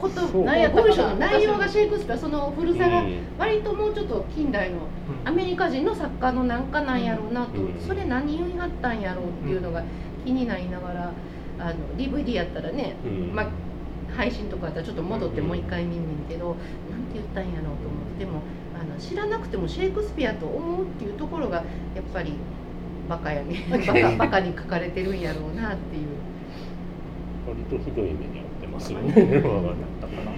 [0.00, 0.44] ことそう。
[0.44, 3.18] なんや文章の内容がシェイクスピアその古さがうん。
[3.38, 4.78] 割ともうちょっと近代の
[5.24, 7.80] アメリカ人の作家のなんかなんやろうなと、うん。
[7.86, 9.84] それ何言いはったんやろうっていうのが
[10.24, 11.12] 気になりながら
[11.58, 13.32] あの DVD やったらね、うん。
[13.32, 13.46] まあ、
[14.16, 18.40] 配信とかだったらちょっと戻ってもう一回見んねんけど、なんて言ったんやろうと思ってでも
[18.80, 21.62] あの知らなくてもシェイクスピアと思うっていうところがや
[22.00, 22.34] っぱり
[23.08, 26.06] バカやね バカバカに書かれてるんやろうなっていう。
[27.48, 29.12] 割とひどい目に遭ってますよね。
[29.12, 29.48] だか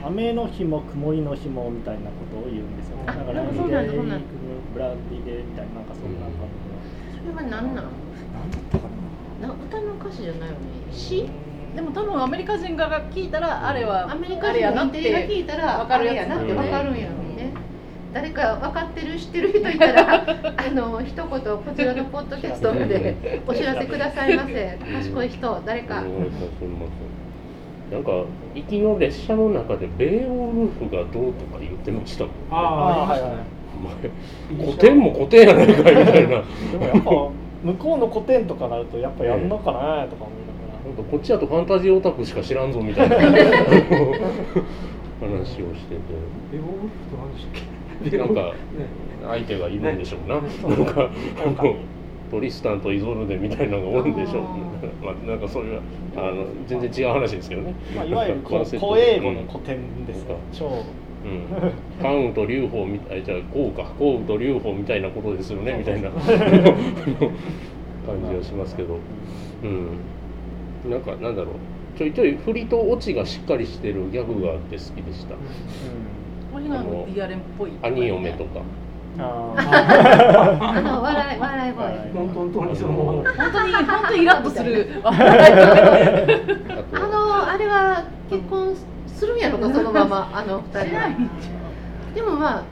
[0.00, 3.02] ら雨の日も曇りの日もみたいなことを言うんですよね。
[3.08, 4.24] あだからそうなんだそうなんだ
[4.72, 7.72] ブラディデーみたいななんかそんな感じそれは何なんの？
[7.74, 8.84] なんだったか
[9.42, 9.48] な。
[9.48, 10.58] な歌の歌詞じゃないよね
[10.90, 11.26] 詩？
[11.74, 16.14] でも多分アメリカ人側が聞いたらあれはアメリカあれやなっ人のインテリが聞ていたらわかるやつ。
[16.14, 17.52] あれやなってうんわかるんやろうね。
[18.12, 20.22] 誰か分かってる知ってる人いたら
[20.56, 24.78] あの一言こちらのポッドキャストで お知らせくださいませ。
[24.94, 25.98] 賢い人誰か。
[26.00, 26.10] うんす
[26.64, 27.24] いません
[27.92, 28.10] なんか
[28.54, 32.32] 行きの列車の中でベーオルフがどうとか言ってましたもん。
[32.50, 33.34] ああありましたね
[33.76, 36.28] お前古典も古典やないかいみたいな。
[36.28, 36.36] で
[36.78, 37.10] もやっぱ
[37.64, 40.53] 向こうの古典とかなるとやっぱやんのかなとか思いながら。
[40.94, 43.34] なんかこっちだとファンタジーオタクしか知らんぞみたいな 話を
[45.74, 46.00] してて。
[48.04, 48.54] でしたっけなんか
[49.26, 51.64] 相手がいるんでしょうな、なんか
[52.30, 54.42] トリスタンとイゾルデみたいなのがおるんでしょう、
[55.04, 55.80] まあ、なんかそういう
[56.16, 58.60] あの全然違う話ですけどね、まあ、いわゆる古
[59.00, 60.84] 英語の古典ですか、超。
[61.24, 61.46] うん、
[62.02, 66.10] 関羽と劉邦みたいじゃあこうか関羽と劉邦みたいなことですよねみたいな。
[68.04, 68.98] 感じはしますけど、
[69.62, 69.88] うん、
[70.88, 71.54] なんかなんだろう。
[71.96, 75.34] ちょいちょい振りとオチがしっかりしてるギャグがあって好きでした。
[76.52, 77.72] これがリアレンっぽい。
[77.82, 78.60] 兄嫁とか。
[79.16, 79.54] あ
[80.60, 81.86] あの笑い笑い声。
[82.12, 83.30] 本当本当にその本当
[83.64, 85.00] に本当にイラッとする。
[85.04, 85.12] ああ
[86.98, 88.74] とのあれは結婚
[89.06, 91.08] するんやろかそのままあの二人は。
[92.12, 92.64] でもまあ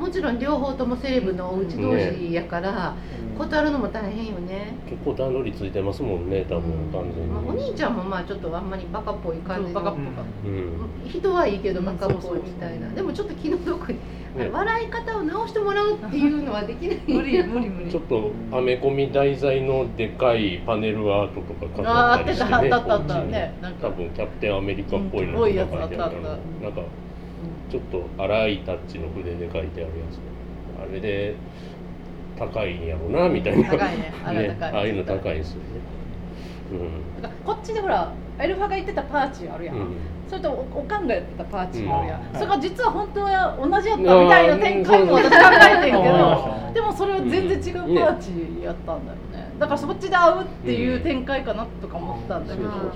[0.00, 2.94] もちろん両方ともセレブのお家同士やから、
[3.36, 11.08] 断るのも大変よね、結構段取りついてますもんね多分完全に、まあ、お兄ちゃんもまあちょっとあんまりバカっぽい感じのバカっぽかっうん。
[11.08, 12.88] 人はいいけどバカっぽいそうそうそうみたいな。
[12.90, 13.92] でもちょっと気の毒。
[13.92, 13.98] に、
[14.36, 14.48] ね。
[14.50, 17.00] 笑い方を直してもらうっていうのはできない。
[17.06, 17.90] 無理無理無理。
[17.90, 22.70] ちょっとアメコミ題材のでかいパネルアートとかあーあって飾ったりしてね。
[22.70, 23.24] たあったあったあった。
[23.26, 23.58] ね。
[23.60, 23.88] なんか。
[23.88, 26.64] 多分キャプテンアメリカっぽいのうんぽいやつが書いてあるあったあった。
[26.64, 26.82] なんか
[27.70, 30.18] ちょっと荒いタッチの筆で書いてあるやつ。
[30.82, 31.34] あれで
[32.38, 33.70] 高いんやろうなみたいな。
[33.70, 34.12] 高いね。
[34.24, 34.72] あれ高い。
[34.72, 35.90] ああいうの高いですよね。
[37.20, 39.96] だからこっちでほらエルファが言ってたパーチあるやん、うん、うん
[40.28, 42.34] それとおおかんがやってたパーチあるやん、うん。
[42.34, 49.50] それが実は本当は同じやったみたいな展開も私考えてんけどでもそれは全然違うパーチやったんだよね。
[49.58, 52.72] だからそっちで会うっていう展開かなとか思ったんだけど、うん。
[52.72, 52.92] そうそう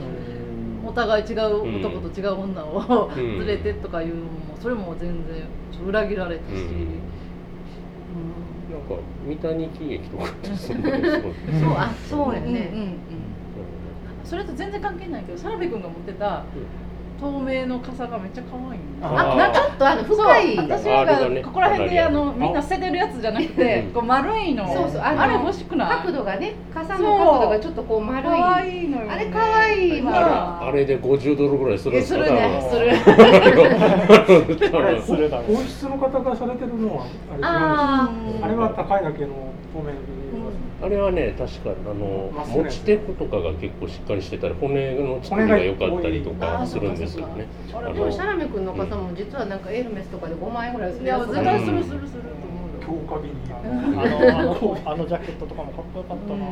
[0.87, 3.39] お互い違う男と違う女をうん。
[3.39, 5.45] 連れてとかいうのもそれも全然
[5.87, 6.61] 裏切られたし、な
[8.79, 10.77] んか三谷喜劇とかってそう
[11.77, 12.99] あそうやね、うんうんうん。
[14.25, 16.45] それと全然関係ないけどサラベ君が持ってた
[17.21, 18.81] 透明の傘がめっちゃ可愛い。
[19.03, 20.57] ああなんかちょっとあの深い。
[20.57, 21.07] 私が
[21.45, 24.67] ここら辺であのあみんな捨ててるやつじゃなくてうん こう丸いの。
[24.67, 25.89] そうそうあのあれ欲しくない？
[26.07, 28.31] 角度がね傘の角度がちょっとこう丸い。
[28.31, 29.11] 可愛いのよね。
[29.13, 30.65] あれ可愛いままあ。
[30.67, 32.21] れあれで50ドルぐらいするんですか？
[32.25, 32.91] えするねする。
[34.65, 38.11] る多分するだろう皇室の方がされてるのはあれあ
[38.43, 39.29] あれは高いだけの
[39.73, 39.91] 透明の
[40.83, 47.47] あれはね確かあの持ち手とかが結構しっかりしてたり骨の作りが良かったりとかするんですよね。
[47.73, 52.23] ああでもシャのラメ君の傘も実はなんかエルメスとかで5万円ぐらいするいややつ絶対するするする
[52.83, 56.47] と思う強化美にあのあのあのジャケットとかもかっこよかったな、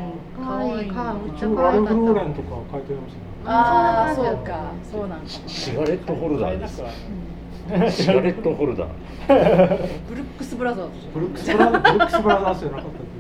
[0.47, 0.91] 可愛い。
[0.91, 6.85] かめっちゃ一応ラルフ・可愛かったローレンとか書いてましたねああそうかそうなんシガレットホルダーですう
[7.87, 8.89] んシガレットホルダー
[10.09, 13.12] ブルックス・ブラザーズブルックスブラブルックスブラザーズじゃなかった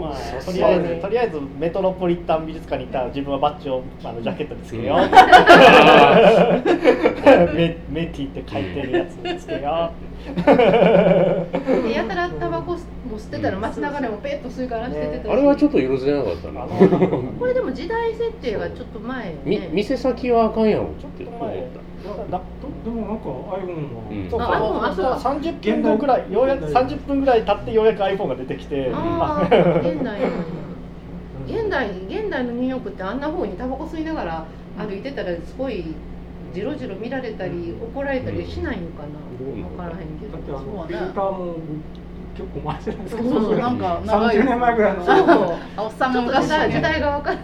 [0.00, 5.10] まあ、とりあえずとりあえずメトロポリタン美術館に行ったら自分はバッジをあのジャケットにつけよう、う ん
[7.54, 9.66] メメティって書いてるやつつけよで
[11.92, 12.78] やたらタバコも
[13.18, 16.60] 吸ってたら街中でもペッと吸い殻捨ててたしあれはちょっと許せなかったうな
[17.38, 19.68] これでも時代設定がちょっと前ね。
[19.72, 21.56] 店先はあかんやろっちょってと思っ前。
[21.60, 22.40] ただ
[22.84, 23.24] でもなんか
[23.56, 23.76] iPhone
[24.10, 25.06] うんはそうああそう。
[25.06, 28.90] あそうそう30分後ぐらいようやく30分ぐらい経ってようやく iPhone が出てきて。
[28.94, 30.26] ああ現代の
[31.46, 34.44] 現代現代のニューヨークってあんな風にタバコ吸いながら
[34.78, 35.84] 歩いてたらすごい
[36.52, 39.62] ジロジロ見られたり怒られたりしないのかうん。
[39.62, 40.32] な分からへんけど。
[40.32, 41.56] だってあそうねのフィルターも
[42.36, 43.22] 結構前じゃないですか。
[43.22, 45.02] そうそうなんか長い30年前ぐらいの。
[45.76, 47.38] おっさんちょっとが昔時代が分かる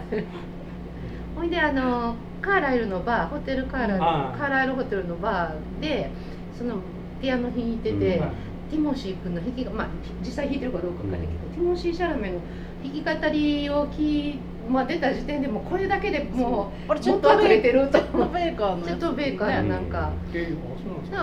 [1.35, 6.09] ほいであのカーライルのバーホテルカーライルカーライルホテルのバーで
[6.57, 6.75] その
[7.21, 8.27] ピアノ弾いてて、うん。
[8.69, 9.87] ティモシー君の弾きがまあ
[10.21, 12.39] 実際弾いてるかどうかわかんないけど、ティモシー・シャラメの
[12.83, 17.03] 弾き語りを聞い、まあ、出た時点でもうこれだけでもあれう。
[17.03, 17.99] 元は取れてると。
[17.99, 20.11] チェットベーカーのチェットベーカーのなんか、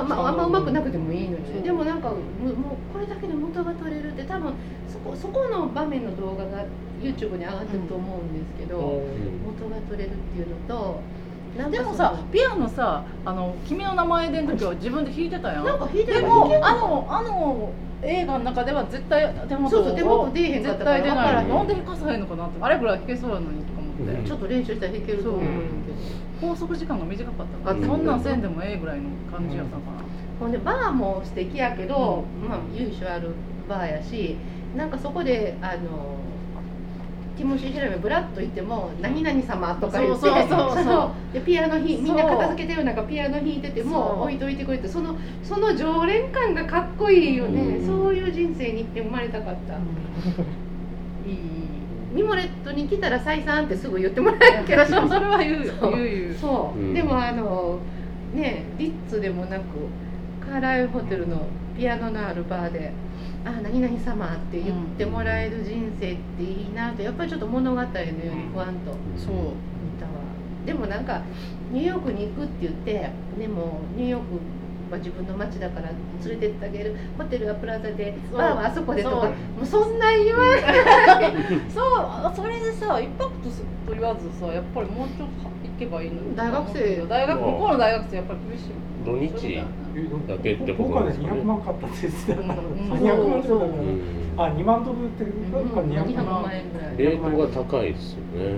[0.09, 2.19] まああんま上手くなくてもいいのにでもなんかもう
[2.57, 4.55] もうこれだけで元が取れるって多分
[4.89, 6.65] そこそこの場面の動画が
[7.01, 9.03] YouTube に上がってると思うんですけど、
[9.45, 11.01] 元が取れるっていうのと
[11.55, 15.65] でもさピアノさあの君の名前での時は自分で弾いてたやん。
[15.65, 16.27] なんか弾いてでる。
[16.27, 17.71] もあのあの
[18.03, 20.97] 映画の中では絶対手元そうそう手元出えへんかったから。
[20.97, 21.49] 絶対出分からへん。
[21.49, 22.59] ないなんで弾かさへんのかなって。
[22.61, 24.25] あれぐらい弾けそうやのにとか思って、うん。
[24.25, 30.05] ちょっと練習したら弾けると思うけど、拘束時間が短かったから、うんそんなんせんでもええぐらいの感じやったかな、
[30.41, 32.49] ほんでバーも素敵やけど、うん。
[32.49, 33.31] まあ由緒ある
[33.69, 34.37] バーやし
[34.77, 36.19] なんかそこであの
[37.37, 40.21] ティモシー・ヒラメブラッと言っても「何々様」とか言って。
[40.21, 47.87] そうそうそう でピアノひみんな片付けてる中ピアノ弾いてても置いといてくれてそのその常連感がかっこいいよね、うん。
[47.87, 49.77] そういう人生に生まれたかった、い
[51.29, 51.33] い。
[51.33, 51.39] いい
[52.15, 55.97] ミモレットに来たら再三ってすぐ言ってもらえるけど それは言うう。
[55.97, 56.95] 言うそう、うん。
[56.95, 57.81] でもあの
[58.33, 59.63] ねリッツでもなく
[60.41, 61.43] カーライルホテルの
[61.77, 62.93] ピアノのあるバーで
[63.45, 69.35] 「あ何々様」って言ってもらえる人生っていいなとやっぱりちょっと物語のように不安とそう。
[69.35, 70.13] 見たわ。
[70.65, 71.21] でもなんか
[71.71, 74.27] ニューヨークに行くって言ってでもニューヨーク
[74.91, 75.89] は自分の街だから
[76.25, 76.95] 連れてってあげる。
[77.19, 78.39] ホテルはプラザでそう。
[78.39, 79.17] バーはあそこでとか。
[79.17, 79.31] そう。
[79.31, 80.61] もうそんなん言わない
[81.75, 86.37] そうそれでさインパクトと言わずさやっぱりもうちょっと行けばいいのに。
[86.37, 87.07] 大学生。
[87.09, 88.73] 大学向こうの大学生やっぱり厳しい。
[89.05, 89.63] 土日？
[90.29, 91.09] だけってこと僕はね。
[91.09, 92.49] なんですかね200万買ったって言ってたうん。
[92.49, 94.01] 200万ってことだからうん
[94.37, 96.43] あ2万ドルってことか200 200万。
[96.43, 96.97] 万円ぐらい。
[96.97, 98.57] レートが高いですよね。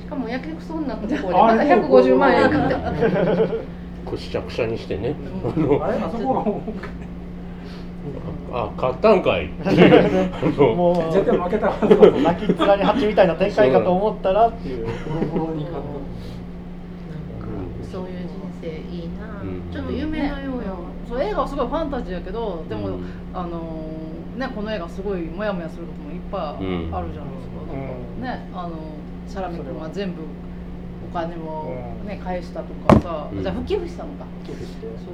[0.00, 2.50] しかもやけくそになったところでまたあれ150万円
[4.04, 5.14] 買ってこう試着車にしてね。
[5.56, 5.64] うん。
[5.64, 6.62] あのあれあそこはも
[8.52, 9.48] あ買ったんかい。
[10.74, 14.48] もう絶対負けたはず泣きっ面に蜂みたいな展開かと思ったら。
[14.48, 14.68] って。
[14.68, 14.86] いう
[17.90, 19.72] そういう人生いいな、うん。
[19.72, 20.76] ちょっと夢のようよ、
[21.08, 23.04] そう映画はすごいファンタジーやけどでも、うん。
[23.34, 24.10] あのー
[24.40, 28.22] ねこの映画すごいモヤモヤすることもいっぱいうんあるじゃないですか、うん。
[28.22, 28.70] ねあの
[29.28, 30.24] シャラミ君は全部お
[31.12, 32.08] 金をうん。
[32.08, 33.42] ね返したとかさ、うん。
[33.42, 34.24] じゃあ不寄付したのか。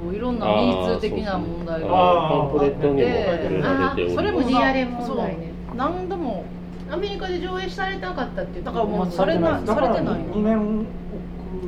[0.03, 5.51] そういろんな民数的な問題があーパンフレットにもで触れられておりそれも無理やれ問題ね。
[5.67, 5.77] そう。
[5.77, 6.45] 何度も
[6.89, 10.35] アメリカで上映されたかったって言ってだからもうまあそれなされてないの。
[10.35, 10.87] 2年遅れ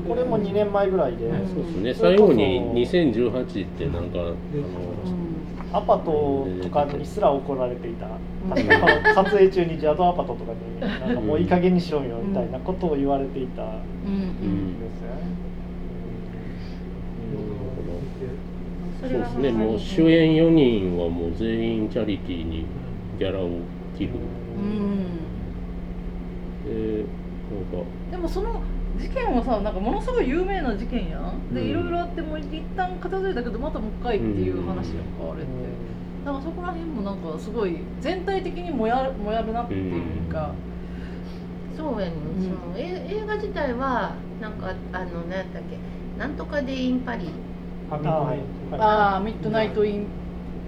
[0.09, 4.33] これも2年前ぐらいで、うんそうですね最後に2018ってなんかあの
[5.71, 8.49] アパトとかにすら怒られていた、ん。
[8.49, 13.63] 確か撮影中にジャドアパトとかになんかもういい加減にしろよみたいなことを言われていた。
[13.63, 14.79] ん。
[14.79, 15.49] ですよね。
[19.01, 22.65] そうですねもう主演4人はもう全員チャリティーに
[23.17, 23.49] ギャラを
[23.97, 24.65] 寄付うん。
[26.65, 26.97] うん。
[26.97, 27.05] で
[27.49, 27.83] なん。
[27.83, 28.61] かでもその
[28.99, 31.53] 事件はさなんかものすごい有名な事件やん。
[31.53, 31.67] でうん。
[31.69, 35.51] いろいろあっても一旦片付いたけどまたもう一回っていう話やんかあれって。
[36.25, 40.53] だからそこら辺もなんかすごい全体的にもやもやるなっていうか。
[41.77, 42.43] そうやね、ん。
[42.43, 45.77] そのえ映画自体はなんかあの何やったっけ？
[46.19, 47.29] なんとかでインパリ。
[47.89, 47.95] あ
[48.73, 50.07] ああミッドナイト・イン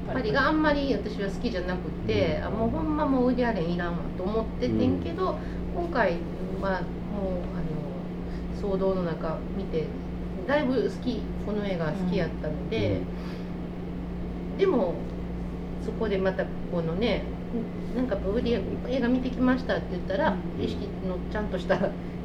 [0.07, 0.31] パリ。
[0.31, 5.37] があんまり私は好きじゃなくて、あもうほんまもうウディアレンいらんわと思っててんけど、
[5.75, 6.13] 今回
[6.61, 6.81] はもうあの
[8.61, 9.85] 騒動の中見て
[10.47, 12.99] だいぶ好きこの映画好きやったので、
[14.57, 14.93] でも
[15.85, 17.23] そこでまたこのね
[17.95, 20.63] なんかウディ映画見てきましたって言ったら、うん。
[20.63, 21.77] 意識のちゃんとした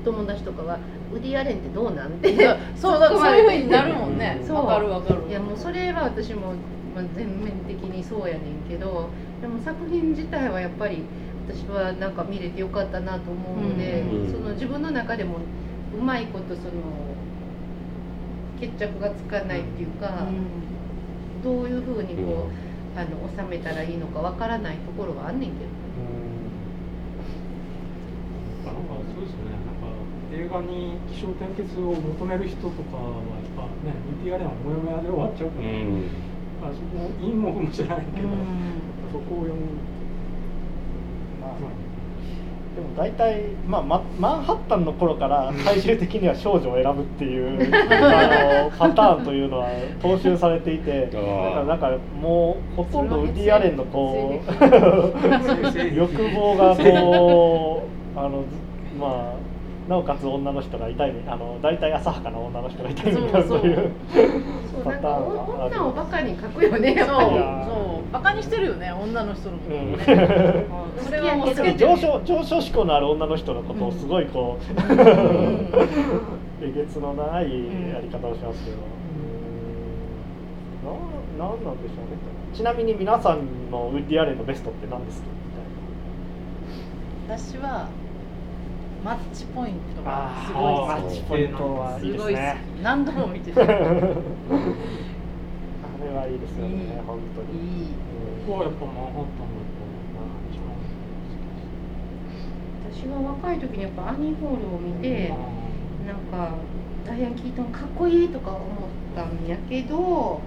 [0.05, 0.79] 友達とかは
[1.12, 2.12] ウディアレンってどうなん？
[2.20, 2.37] て
[2.77, 4.40] そうだそういうふうになるもんね。
[4.46, 4.57] そう。
[4.57, 5.29] わかるわかる。
[5.29, 6.55] いやもうそれは私も、
[6.94, 9.09] まあ、全面的にそうやねんけど
[9.40, 11.03] でも作品自体はやっぱり
[11.49, 14.33] 私はなんか見れてよかったなと思うので、うん。
[14.33, 15.38] その自分の中でも
[15.99, 16.71] うまいことその
[18.61, 20.27] 決着がつかないっていうか、
[21.43, 25.65] どういうふうにこう、あの収めたらいいのかわからないところはあんねんけど。
[28.65, 28.81] なんか
[29.15, 29.39] そうですね。
[29.65, 29.87] なんか
[30.35, 36.09] 映画に起承転結を求める人とかはやっぱね VTR はモヤモヤで終わっちゃうから、うん。
[36.65, 38.29] あそこ陰も踏むじゃないけど、
[39.13, 39.61] そこを読む、
[41.41, 41.51] まあ
[42.77, 49.69] でも大体、まあ、ママンハッタンの頃から最終的には少女を選ぶっていう あのパターンというのは
[50.03, 51.27] 踏襲されていてだか
[51.61, 54.53] らなんかもうほとんどウディ・アレンのこう
[55.97, 58.47] 欲望がこう あのず
[59.01, 59.56] まあ
[59.88, 63.92] なおかつ女の人が痛い目あの大体浅はかな女の人が痛い目になるという
[64.72, 65.77] そうなんかパターンがある。
[65.77, 66.96] 女をバカに描くよね。
[66.99, 67.07] そう。
[67.07, 67.16] そ
[68.09, 68.12] う。
[68.12, 74.99] バカにしてるよね女の人のことそれはもう上昇上昇志向のある女の人のことをすごいこう、うん。
[76.62, 77.44] えげつのない
[77.92, 78.77] やり方をしますけど、
[81.38, 82.16] ななんなんでしょうね。
[82.55, 85.29] ちなみに皆さんのウッディ・アレンのベストって何ですか？
[87.29, 87.88] みたい私は
[89.07, 92.40] マッチポイントがなすごい好マッチポイントはいいきすごいす。
[92.40, 93.79] ね何度も見て あれは
[96.27, 96.90] いいですよねいい。
[97.07, 97.94] 本当に、い
[98.48, 99.57] ここはやっぱマンハッタン
[102.90, 105.29] 私は若い時にやっぱアニーホールを見て、
[106.04, 106.57] なんか
[107.07, 108.63] ダイアン・キートンかっこいいとか思っ
[109.15, 110.40] たんやけど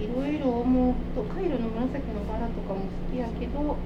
[0.00, 3.76] いろいろ思うとカイロの紫のバラとかも好きやけど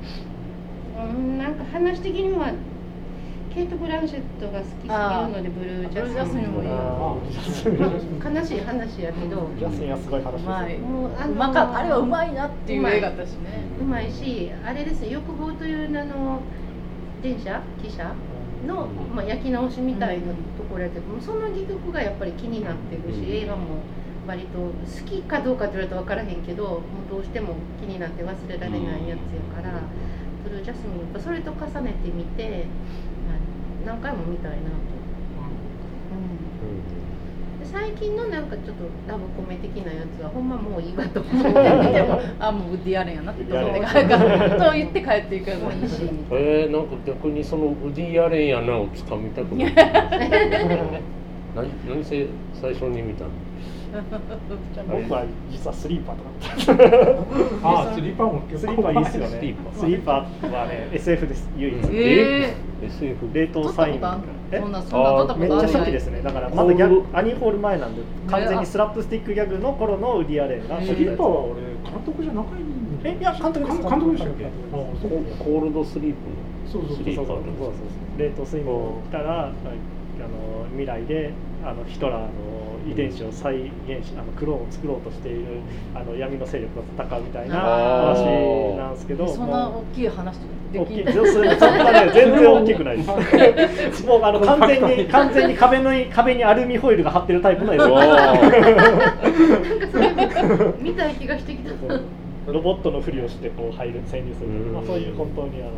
[0.97, 2.53] うんなんか話的には
[3.55, 6.69] ケイト・ブランシェットが好きすぎるのでブルージャスミンもいい。
[6.69, 7.17] ま
[8.27, 9.51] あ悲しい話やけど。
[9.59, 10.79] ジャスミンはすごい話ですうまい。
[10.79, 13.65] もうあのあれはうまいなっていう映画だしね。
[13.81, 16.41] うまいしあれですね欲望という名の
[17.23, 18.15] 電車汽車
[18.67, 20.33] の、まあ、焼き直しみたいなと
[20.69, 23.25] ころやけどもその戯曲がやっぱり気になってるし、うん。
[23.25, 23.83] 映画も
[24.27, 24.73] 割と好
[25.07, 26.81] きかどうかって言われると分からへんけどもう
[27.11, 29.81] どうしても気になって忘れられないやつやから、
[30.45, 33.08] それをジャスミンやっぱそれと重ねてみて、まあ
[33.85, 34.63] 何回も見たいなと。
[37.61, 41.53] で最近のなんかちょっとラブコメ的なやつはほんまもういいわと思って。
[41.53, 43.53] でもあもうウッディアレンやなって。
[43.53, 44.09] 思って帰る
[44.59, 46.03] と言って帰っていくもういいし。
[46.03, 49.73] みたいえー、なんか逆にそのウディ・アレンやなをつかみたくなる
[51.57, 53.31] 何何せ最初に見たの？
[54.91, 57.23] 僕は実はスリーパーとかだっ
[57.63, 59.29] たああスリーパーも結スリーパーいいっすよね。
[59.73, 61.75] スリーパーはね SF です唯一。
[61.77, 61.91] うん。
[61.95, 64.01] え SF 冷凍サイン。
[64.53, 64.63] える？
[64.63, 66.21] そんなそんなめっちゃ初期ですね。
[66.23, 70.79] だからまだギャグアニーホール前なんで完全にスラップスティックギャグの頃のウディアレンが。
[70.81, 71.55] えスリーパーは俺
[71.91, 72.69] 監督じゃなかいん
[73.05, 74.45] えいや監督です監督でしたっけ？
[74.45, 76.17] あ監あそうかコールドスリープ。
[76.71, 77.73] そうそうそうスリーパーそうそうそうそ
[78.19, 78.21] う。
[78.21, 79.53] 冷凍スイングを来たらあの
[80.73, 81.31] 未来で
[81.69, 82.29] あのヒトラーの
[82.91, 83.55] 遺伝子を再
[83.87, 85.61] 現しあのクローンを作ろうとしている
[85.95, 89.29] あの闇の勢力と戦うみたいなあ話なんですけど。
[89.29, 90.39] そんなも大きい話
[90.75, 91.05] 大きい。
[91.05, 94.05] そんなね全然大きくないです。
[94.09, 98.51] もうあの完全に完全に壁の壁にアルミホイルが貼ってるタイプの映像わななんか
[99.93, 101.73] それ見たい気がしてきた。
[102.51, 104.73] ロボットのふりをしてこう入る潜入するうん。
[104.73, 105.73] まあ、そういう本当にあの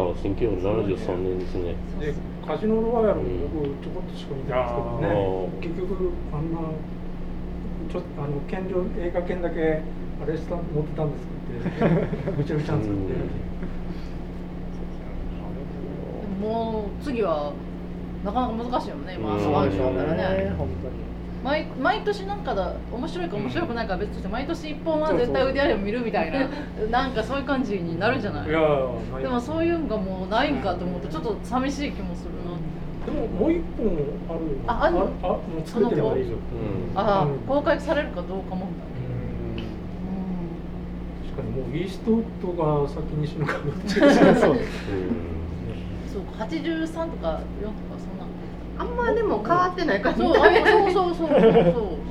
[0.00, 1.74] あ1973年ですね。
[2.00, 2.14] で
[2.46, 6.58] カジノロワイヤルも僕ちょこっとしか見てないんですけどね、うん結局あんな
[7.90, 9.82] ちょっとあの権利映画券だけ
[10.22, 12.32] あれした持ってたんですって。
[12.36, 13.12] ぐちゃぐちゃに作って、
[16.40, 17.52] もう次は
[18.24, 19.14] なかなか難しいよね。
[19.18, 19.42] 今うん。
[19.42, 20.54] 遊ばんしょったらね。
[20.56, 21.11] 本当に
[21.44, 26.48] 毎毎年なんかだ面白いか面白くないかは別として毎年一本は絶対ウディアレンを見るみたいな
[26.90, 28.48] なんかそういう感じになるじゃない？
[28.48, 28.60] いや
[29.12, 29.22] ない。
[29.22, 32.52] でもそういうのがもうないんかと思うとちょっと寂しい気もするな。
[33.04, 33.98] でももう一本
[34.30, 34.72] あるの？
[34.72, 35.00] ああるの？
[35.22, 36.34] あもう作ってればいいぞ
[36.94, 36.98] うん。
[36.98, 37.38] ああうん。
[37.48, 38.66] 公開されるかどうかも
[41.24, 44.58] 確かにもうイーストウッドが先に死ぬかどっちそううん
[46.06, 48.21] そうか83とか4とかそんな
[48.78, 50.44] あんまでも変わってない感じそうあ
[50.92, 51.52] そうそうそうそうそう。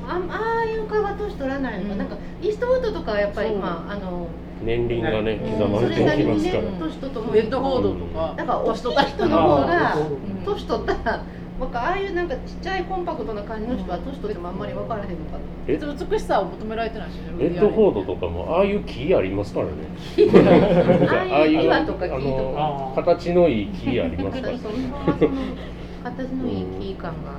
[0.06, 1.86] あああいう顔は年取らないの。
[1.86, 1.98] か、うん。
[1.98, 4.28] なんかイーストウッドとかはやっぱりまああの
[4.64, 5.58] 年輪がねうん。
[5.58, 6.62] 刻まれていきますから。
[6.62, 9.96] うん年とともにレッドフォードとかだから年取った人の方が
[10.44, 11.24] 年取ったら
[11.60, 15.38] なんかああいうなんかちっちゃいコンパクトな感じの人は年取ってもあんまり分からへんのかな。
[15.68, 15.74] え？
[15.74, 19.72] 別に美しさを求められてないしねレッドフォードとかもああいう木ありますからね。
[21.30, 22.18] ああいう岩とか木とか。
[22.18, 24.54] あの形のいい木ありますから、
[26.02, 27.32] 形のいい木感が、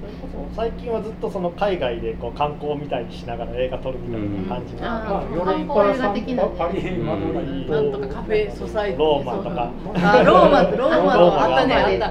[0.00, 6.50] それこそ最近はずっとその海外でこう観光みたいにしながら映画撮るみたいな感じの、うんまあヨーロッパ映画的なね。
[6.58, 9.72] パリマドリードなんとかカフェソサイティローマとか。
[9.94, 12.06] あローマローマのあったねあった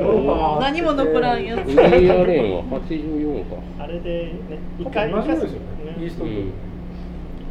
[0.00, 1.68] ローマ何も残らんやつ。
[1.68, 3.84] は84か。
[3.84, 5.96] あれでね一同回一回じですよね。
[5.98, 6.73] イーストウッドうん一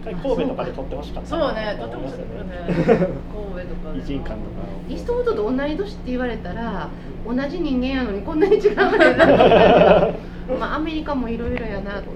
[0.03, 3.07] 回神戸とかで撮ってほしかったそうなねとてもそう思いましたよね。
[3.33, 3.93] 神戸とか。
[3.93, 6.89] で偉人感とかイーストウッドと同い年って言われたら
[7.25, 10.13] 同じ人間やのにこんなに違うんだな
[10.59, 12.11] まあアメリカもいろいろやなと。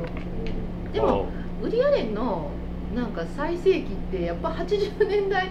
[0.92, 1.26] でも
[1.62, 2.50] ウディアレンの
[2.96, 5.50] なんか最盛期ってやっぱ80年代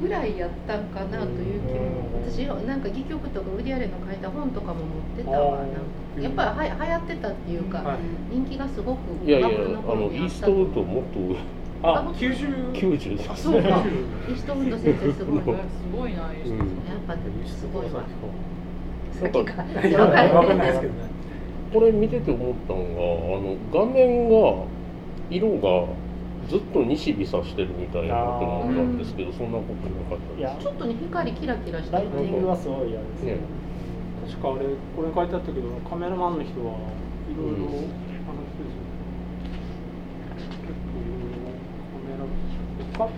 [0.00, 2.10] ぐらいやったんかなという気も。
[2.26, 4.84] 私なんか戯曲とかウディアレンの書いた本とかも持っ
[5.16, 5.58] てたわ。
[5.58, 5.80] なんか
[6.20, 7.98] やっぱりは流行ってたっていうか、はい。
[8.30, 11.18] 人気がすごくいやいやあのイーストウッドもっと
[11.82, 13.30] あ90 90です。
[13.30, 13.68] あそうか。
[13.68, 16.22] イーストウッド先生すごいうんやっすごいな
[17.06, 17.14] ぱ
[17.46, 18.02] すごいわ。
[19.22, 21.10] なんかわかんないですけどね。
[21.72, 24.64] これ見てて思ったのがあの画面が
[25.30, 25.86] 色が
[26.48, 33.32] ずっと西日さしてるみたいなこと思ったんですけどそんなことなかったいやちょっとね光キラキラしてライティングはすごいあれですね。
[33.34, 33.38] ね。
[34.28, 34.66] 確かあれ
[34.96, 38.90] これ書いてあったけどカメラマンの人はいろいろうんあの人ですよね
[40.34, 41.54] 結構いろいろ
[41.94, 42.26] カメラ
[43.06, 43.12] かウ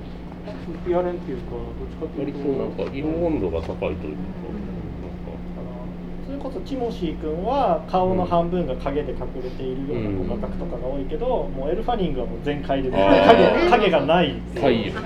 [0.89, 1.61] ディアレンっていうかどっ
[1.91, 3.99] ちかっていう割ととなんか色温度が高いというか。
[5.59, 5.66] あの
[6.26, 15.01] それこそティモシー君は顔の半分が影で隠れているような互角とかが多いけど、もうエルファニングはもう全開で影影がないって太いう陽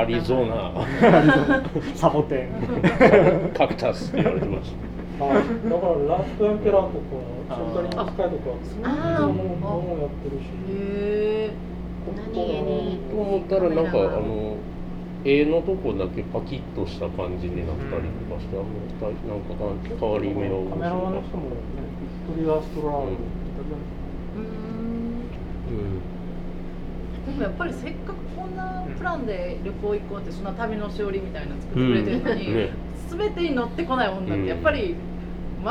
[0.00, 0.72] アリゾナ。
[1.94, 2.52] サボテン。
[3.54, 4.72] カクタスって言われてまし
[5.20, 5.42] あだから
[6.16, 7.04] ラストエンペラーとか
[7.50, 10.44] ショルタリングスカイとかそういうのもやってるし
[12.16, 14.56] 何気にたと思ったらなんかあの
[15.24, 18.66] 絵のとこだけパキッとした感じになったりとかして、あの
[19.26, 21.56] なんか変わり目をカメラマンの人もね
[22.00, 23.16] ビクトリア・ストラール、
[24.36, 24.40] う
[25.70, 26.00] ん。
[27.26, 32.70] でもやっぱりせっかくこんなプランで旅行行こうってそんな旅のしおりみたいなの作ってくれてるのに、ね。
[33.10, 34.94] 全てに乗ってこない女ってやっぱり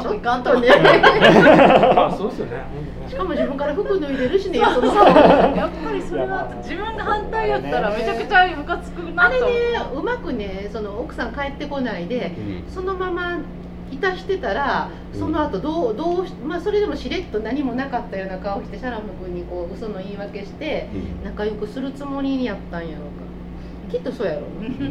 [0.03, 0.69] まくいかんとね。
[0.73, 2.87] あそうですよね。
[3.07, 9.63] しかも自分から服脱いでるしねやっぱりそれは自分が反対やったらめちゃくちゃムカつくなあれと思うね
[9.95, 12.71] うまくねその奥さん帰ってこないでうん。
[12.71, 13.37] そのまま
[13.89, 21.23] いたしてたらその後どうどうしまあそれでもしれっと何もなかったような顔してシャラム君にこう嘘の言い訳してうん。
[21.23, 23.91] 仲良くするつもりにやったんやろうか。
[23.91, 24.43] きっとそうやろう
[24.83, 24.89] な。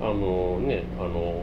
[0.00, 1.42] あのねあの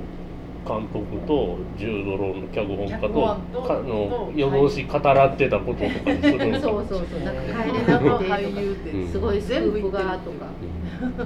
[0.67, 7.19] 監督と10ドローの脚本家と脚本とかのと夜通し語らってたこととかにするのそうそうそう。
[7.21, 8.97] なんか帰れなくてとか俳優ってう。
[8.97, 10.47] んすごいスクープがとか
[11.01, 11.09] うん。
[11.17, 11.25] ま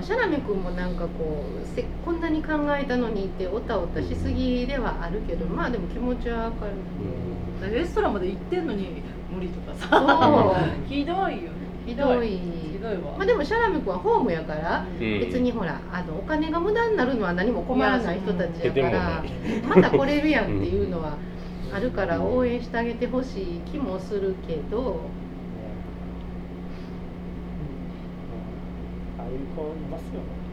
[0.00, 6.72] あシャラメ君もなんかこうせこんなに考えたのにっておたおたしすぎではあるけどまあでも気持ちはわかる。
[7.72, 10.84] レストランまで行ってんのに無理とかそさう。
[10.92, 12.28] ひどいよねひどい。
[12.28, 13.16] ひどいわ。
[13.16, 15.20] まあでもシャラメ君はホームやからうん。
[15.20, 19.30] 別にほらあのお金が無駄になるのは何も困らない人たちやからない
[19.68, 21.16] また来れるやんっていうのは
[21.72, 25.00] あるから応援してあげてほしい気もするけど。
[29.18, 30.43] ああいう子いますよね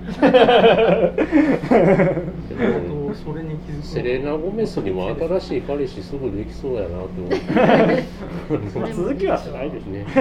[3.13, 7.37] それに気づくセレナ・ゴメスにも新しい彼氏すぐできそうやなって思って
[8.79, 10.11] まあ続きはしないですねま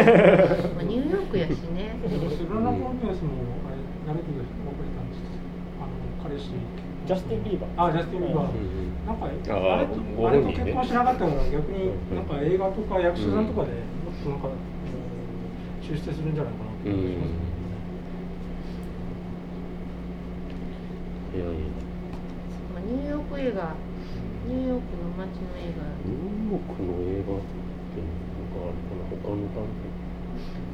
[0.80, 1.96] あニューヨークやしね。
[2.04, 3.30] セレナ・ゴメスも
[3.64, 4.44] あれ誰と別れ
[4.92, 5.22] たんです
[5.80, 5.88] あの
[6.28, 6.50] 彼氏
[7.06, 9.06] ジャスティン・ビーバーあジャスティン・ビーバーうん。
[9.06, 12.16] なんかああれとごあれと結婚しなかったから逆にうん。
[12.16, 14.54] なんか映画とか役者さんとかでもっとなんか、うん
[15.80, 17.49] 出世するんじゃないかなってうん思いますい
[21.38, 21.52] やいや
[22.74, 23.74] まあニューヨーク映画
[24.48, 29.06] ニューヨークの街の映画ニューヨークの映画ってなんかあるかな。
[29.10, 29.62] 他の単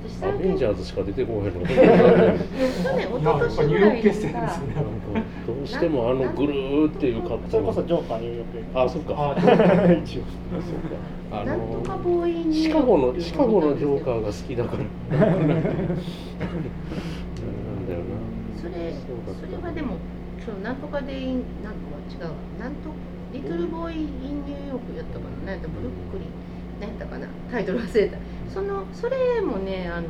[0.08, 4.60] 私アベンジャーズしか出てこへんの去年一まあやっぱニューヨーク昨年ぐらいにさ
[5.46, 9.14] どうしてもあのぐるーっていう格好それこそジョーカーニューヨークあそっか。
[9.16, 9.34] あ
[9.92, 10.22] 一応
[11.32, 15.18] あなんとかのボーイニューシヨークカゴのシカゴのジョーカーが好きだから。
[15.18, 15.48] なんだ
[17.94, 18.14] よな。
[18.60, 19.96] それそれはでも
[20.46, 22.30] そうなんとかでインなんとか違うわ
[22.60, 22.68] な。
[22.68, 22.90] んと
[23.32, 25.30] リトルボーイ・イン・ニューヨークやったかな。
[25.44, 26.28] 何やったブルックリン。
[26.80, 27.26] 何やったかな。
[27.50, 28.16] タイトル忘れた。
[28.48, 30.06] そのそれもねあの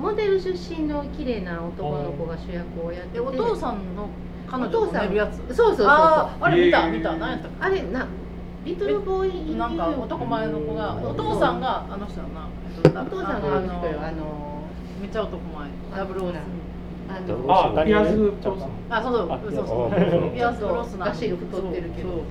[0.00, 3.18] モデル出身の綺麗な男の子が主役をやってて。
[3.18, 4.08] えお父さんの
[4.48, 5.02] 彼女お父さん。
[5.02, 5.36] と寝るやつ？
[5.36, 5.86] そうそうそうそう。
[5.86, 6.96] あれ見たえー。
[6.96, 7.16] 見た。
[7.16, 8.08] 何やったっあれな
[8.64, 12.48] リトルボーイ・イン・ニューヨなんかーク男前の子がお父さんがあの人やな。
[13.02, 14.64] お父さんがあの人よあの
[15.00, 15.68] めっちゃ男前。
[15.94, 16.63] ダブルオース
[17.08, 18.08] あのあピアス・
[18.88, 20.30] あそうそうあそうそう。
[20.34, 22.24] ピアス・ブロスナーが太ってるけど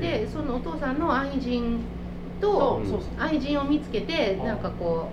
[0.00, 1.80] でそのお父さんの愛人
[2.40, 2.80] と
[3.18, 5.08] 愛人を見つけてあなんかこ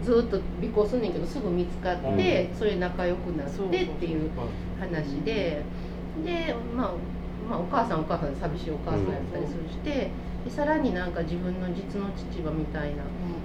[0.00, 4.30] うずっと尾行すんねんけどすぐ見つかってそれで仲良くなってっていう
[4.78, 5.62] 話で
[6.24, 6.90] で、まあ、
[7.48, 10.10] まあお母さんはお母さんで寂しいお母さんやったりするして
[10.46, 13.02] でさらになんか自分の実の父はみたいな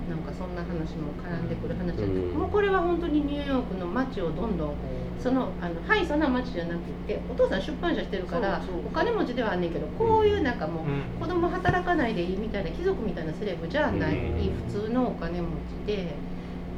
[0.07, 2.39] なんかそんな話も絡んでくる話でうん。
[2.39, 4.75] もうこれは本当にニューヨークの街をどんどん
[5.17, 11.01] そのあのハイソな街じゃなくてお父さん出版社してるからそうそうお金持ちではあんねんけどこういうなんかもううん。
[11.19, 14.53] 子供働かないでいいみたいな貴族みたいなセレブじゃないうん。
[14.69, 15.47] 普通のお金持
[15.85, 16.13] ちで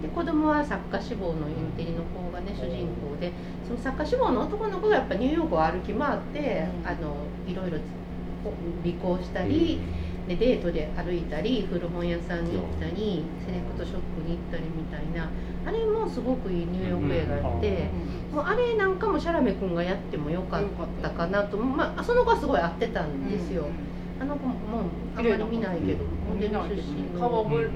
[0.01, 3.33] で子供は作家志望のインテリの子がね主人公で
[3.67, 6.87] その作家志望の男の子がやっぱニューヨークを歩き回ってうん。
[6.87, 7.15] あの
[7.45, 7.77] いろいろ
[8.85, 9.79] 尾行したり
[10.35, 15.29] でデートで歩いたり古本屋さんに行ったりセレクトショップに行ったりみたいな。
[15.65, 17.89] あれもすごくいいニューヨーク映画やって。
[18.33, 20.63] もうあれなんかもシャラメ君がやってもよかっ
[21.01, 23.67] たかなと、まあ、その子はすごい合ってたんですよ、
[24.19, 24.55] あの子も
[25.15, 27.71] あんまり見ないけど、モデル出身の顔覚える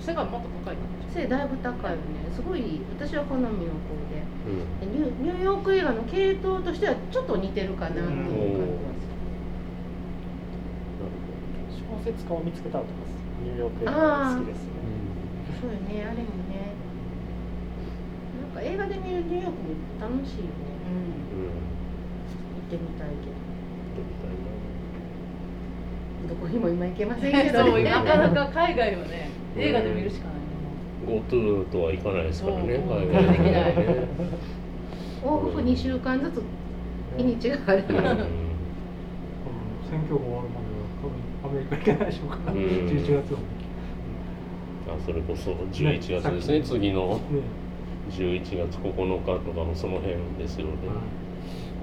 [0.00, 0.82] 背がもっと高いか
[1.14, 2.02] 背だいぶ高いよね。
[2.34, 3.54] すごい私は好みの子
[4.10, 4.18] で。
[4.48, 4.80] うん。
[4.80, 9.11] でニューヨーク映画の系統としてはちょっと似てるかなっていう感じは
[11.92, 12.90] 小説家を見つけたとか
[13.44, 13.92] ニューヨーク映画
[14.34, 14.70] 好きですね。
[15.60, 16.04] そうよね。
[16.06, 16.72] あれもね。
[18.40, 19.56] なんか映画で見るニューヨークも
[20.00, 20.72] 楽しいよね。
[21.36, 21.52] うん。
[21.52, 23.36] 行ってみたいけど。
[24.00, 24.32] みたい
[26.26, 26.28] な。
[26.28, 27.58] どこにも今行けませんけど。
[27.66, 27.90] そうね。
[27.90, 29.28] なかなか海外はね
[29.58, 30.32] 映画で見るしかな
[31.12, 33.28] い GoTo とはいかないですからねそう海外。
[33.28, 34.06] できないね。
[35.22, 36.42] 往復2週間ずつ
[37.16, 37.96] 日にちがあるうん。
[39.90, 40.61] 選挙が終わるま
[41.52, 43.38] では多分アメリカ行けないでしょうから、うん11月は。
[44.88, 47.20] あそれこそ11月ですねね次の
[48.10, 50.72] 11月9日とかのその辺ですよね、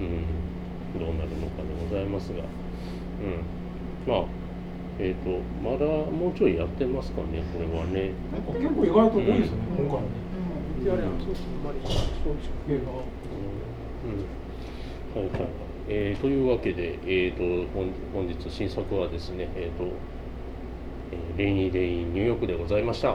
[0.00, 4.24] うん、どうなるのかでございますが、うん、まあ
[4.98, 8.12] えっ、ーとまだもうちょいやってますかねこれはね
[8.60, 10.08] 結構意外と多いですよね、うん今回ね。
[10.78, 11.92] うんいやいや、そうですね、あまり松
[12.64, 13.04] 竹映画は。
[14.00, 19.92] うん、はいはいえーというわけで、えー、と本本日新作はですね、えーと
[21.10, 23.12] えーレイニーデイニューヨークでございました。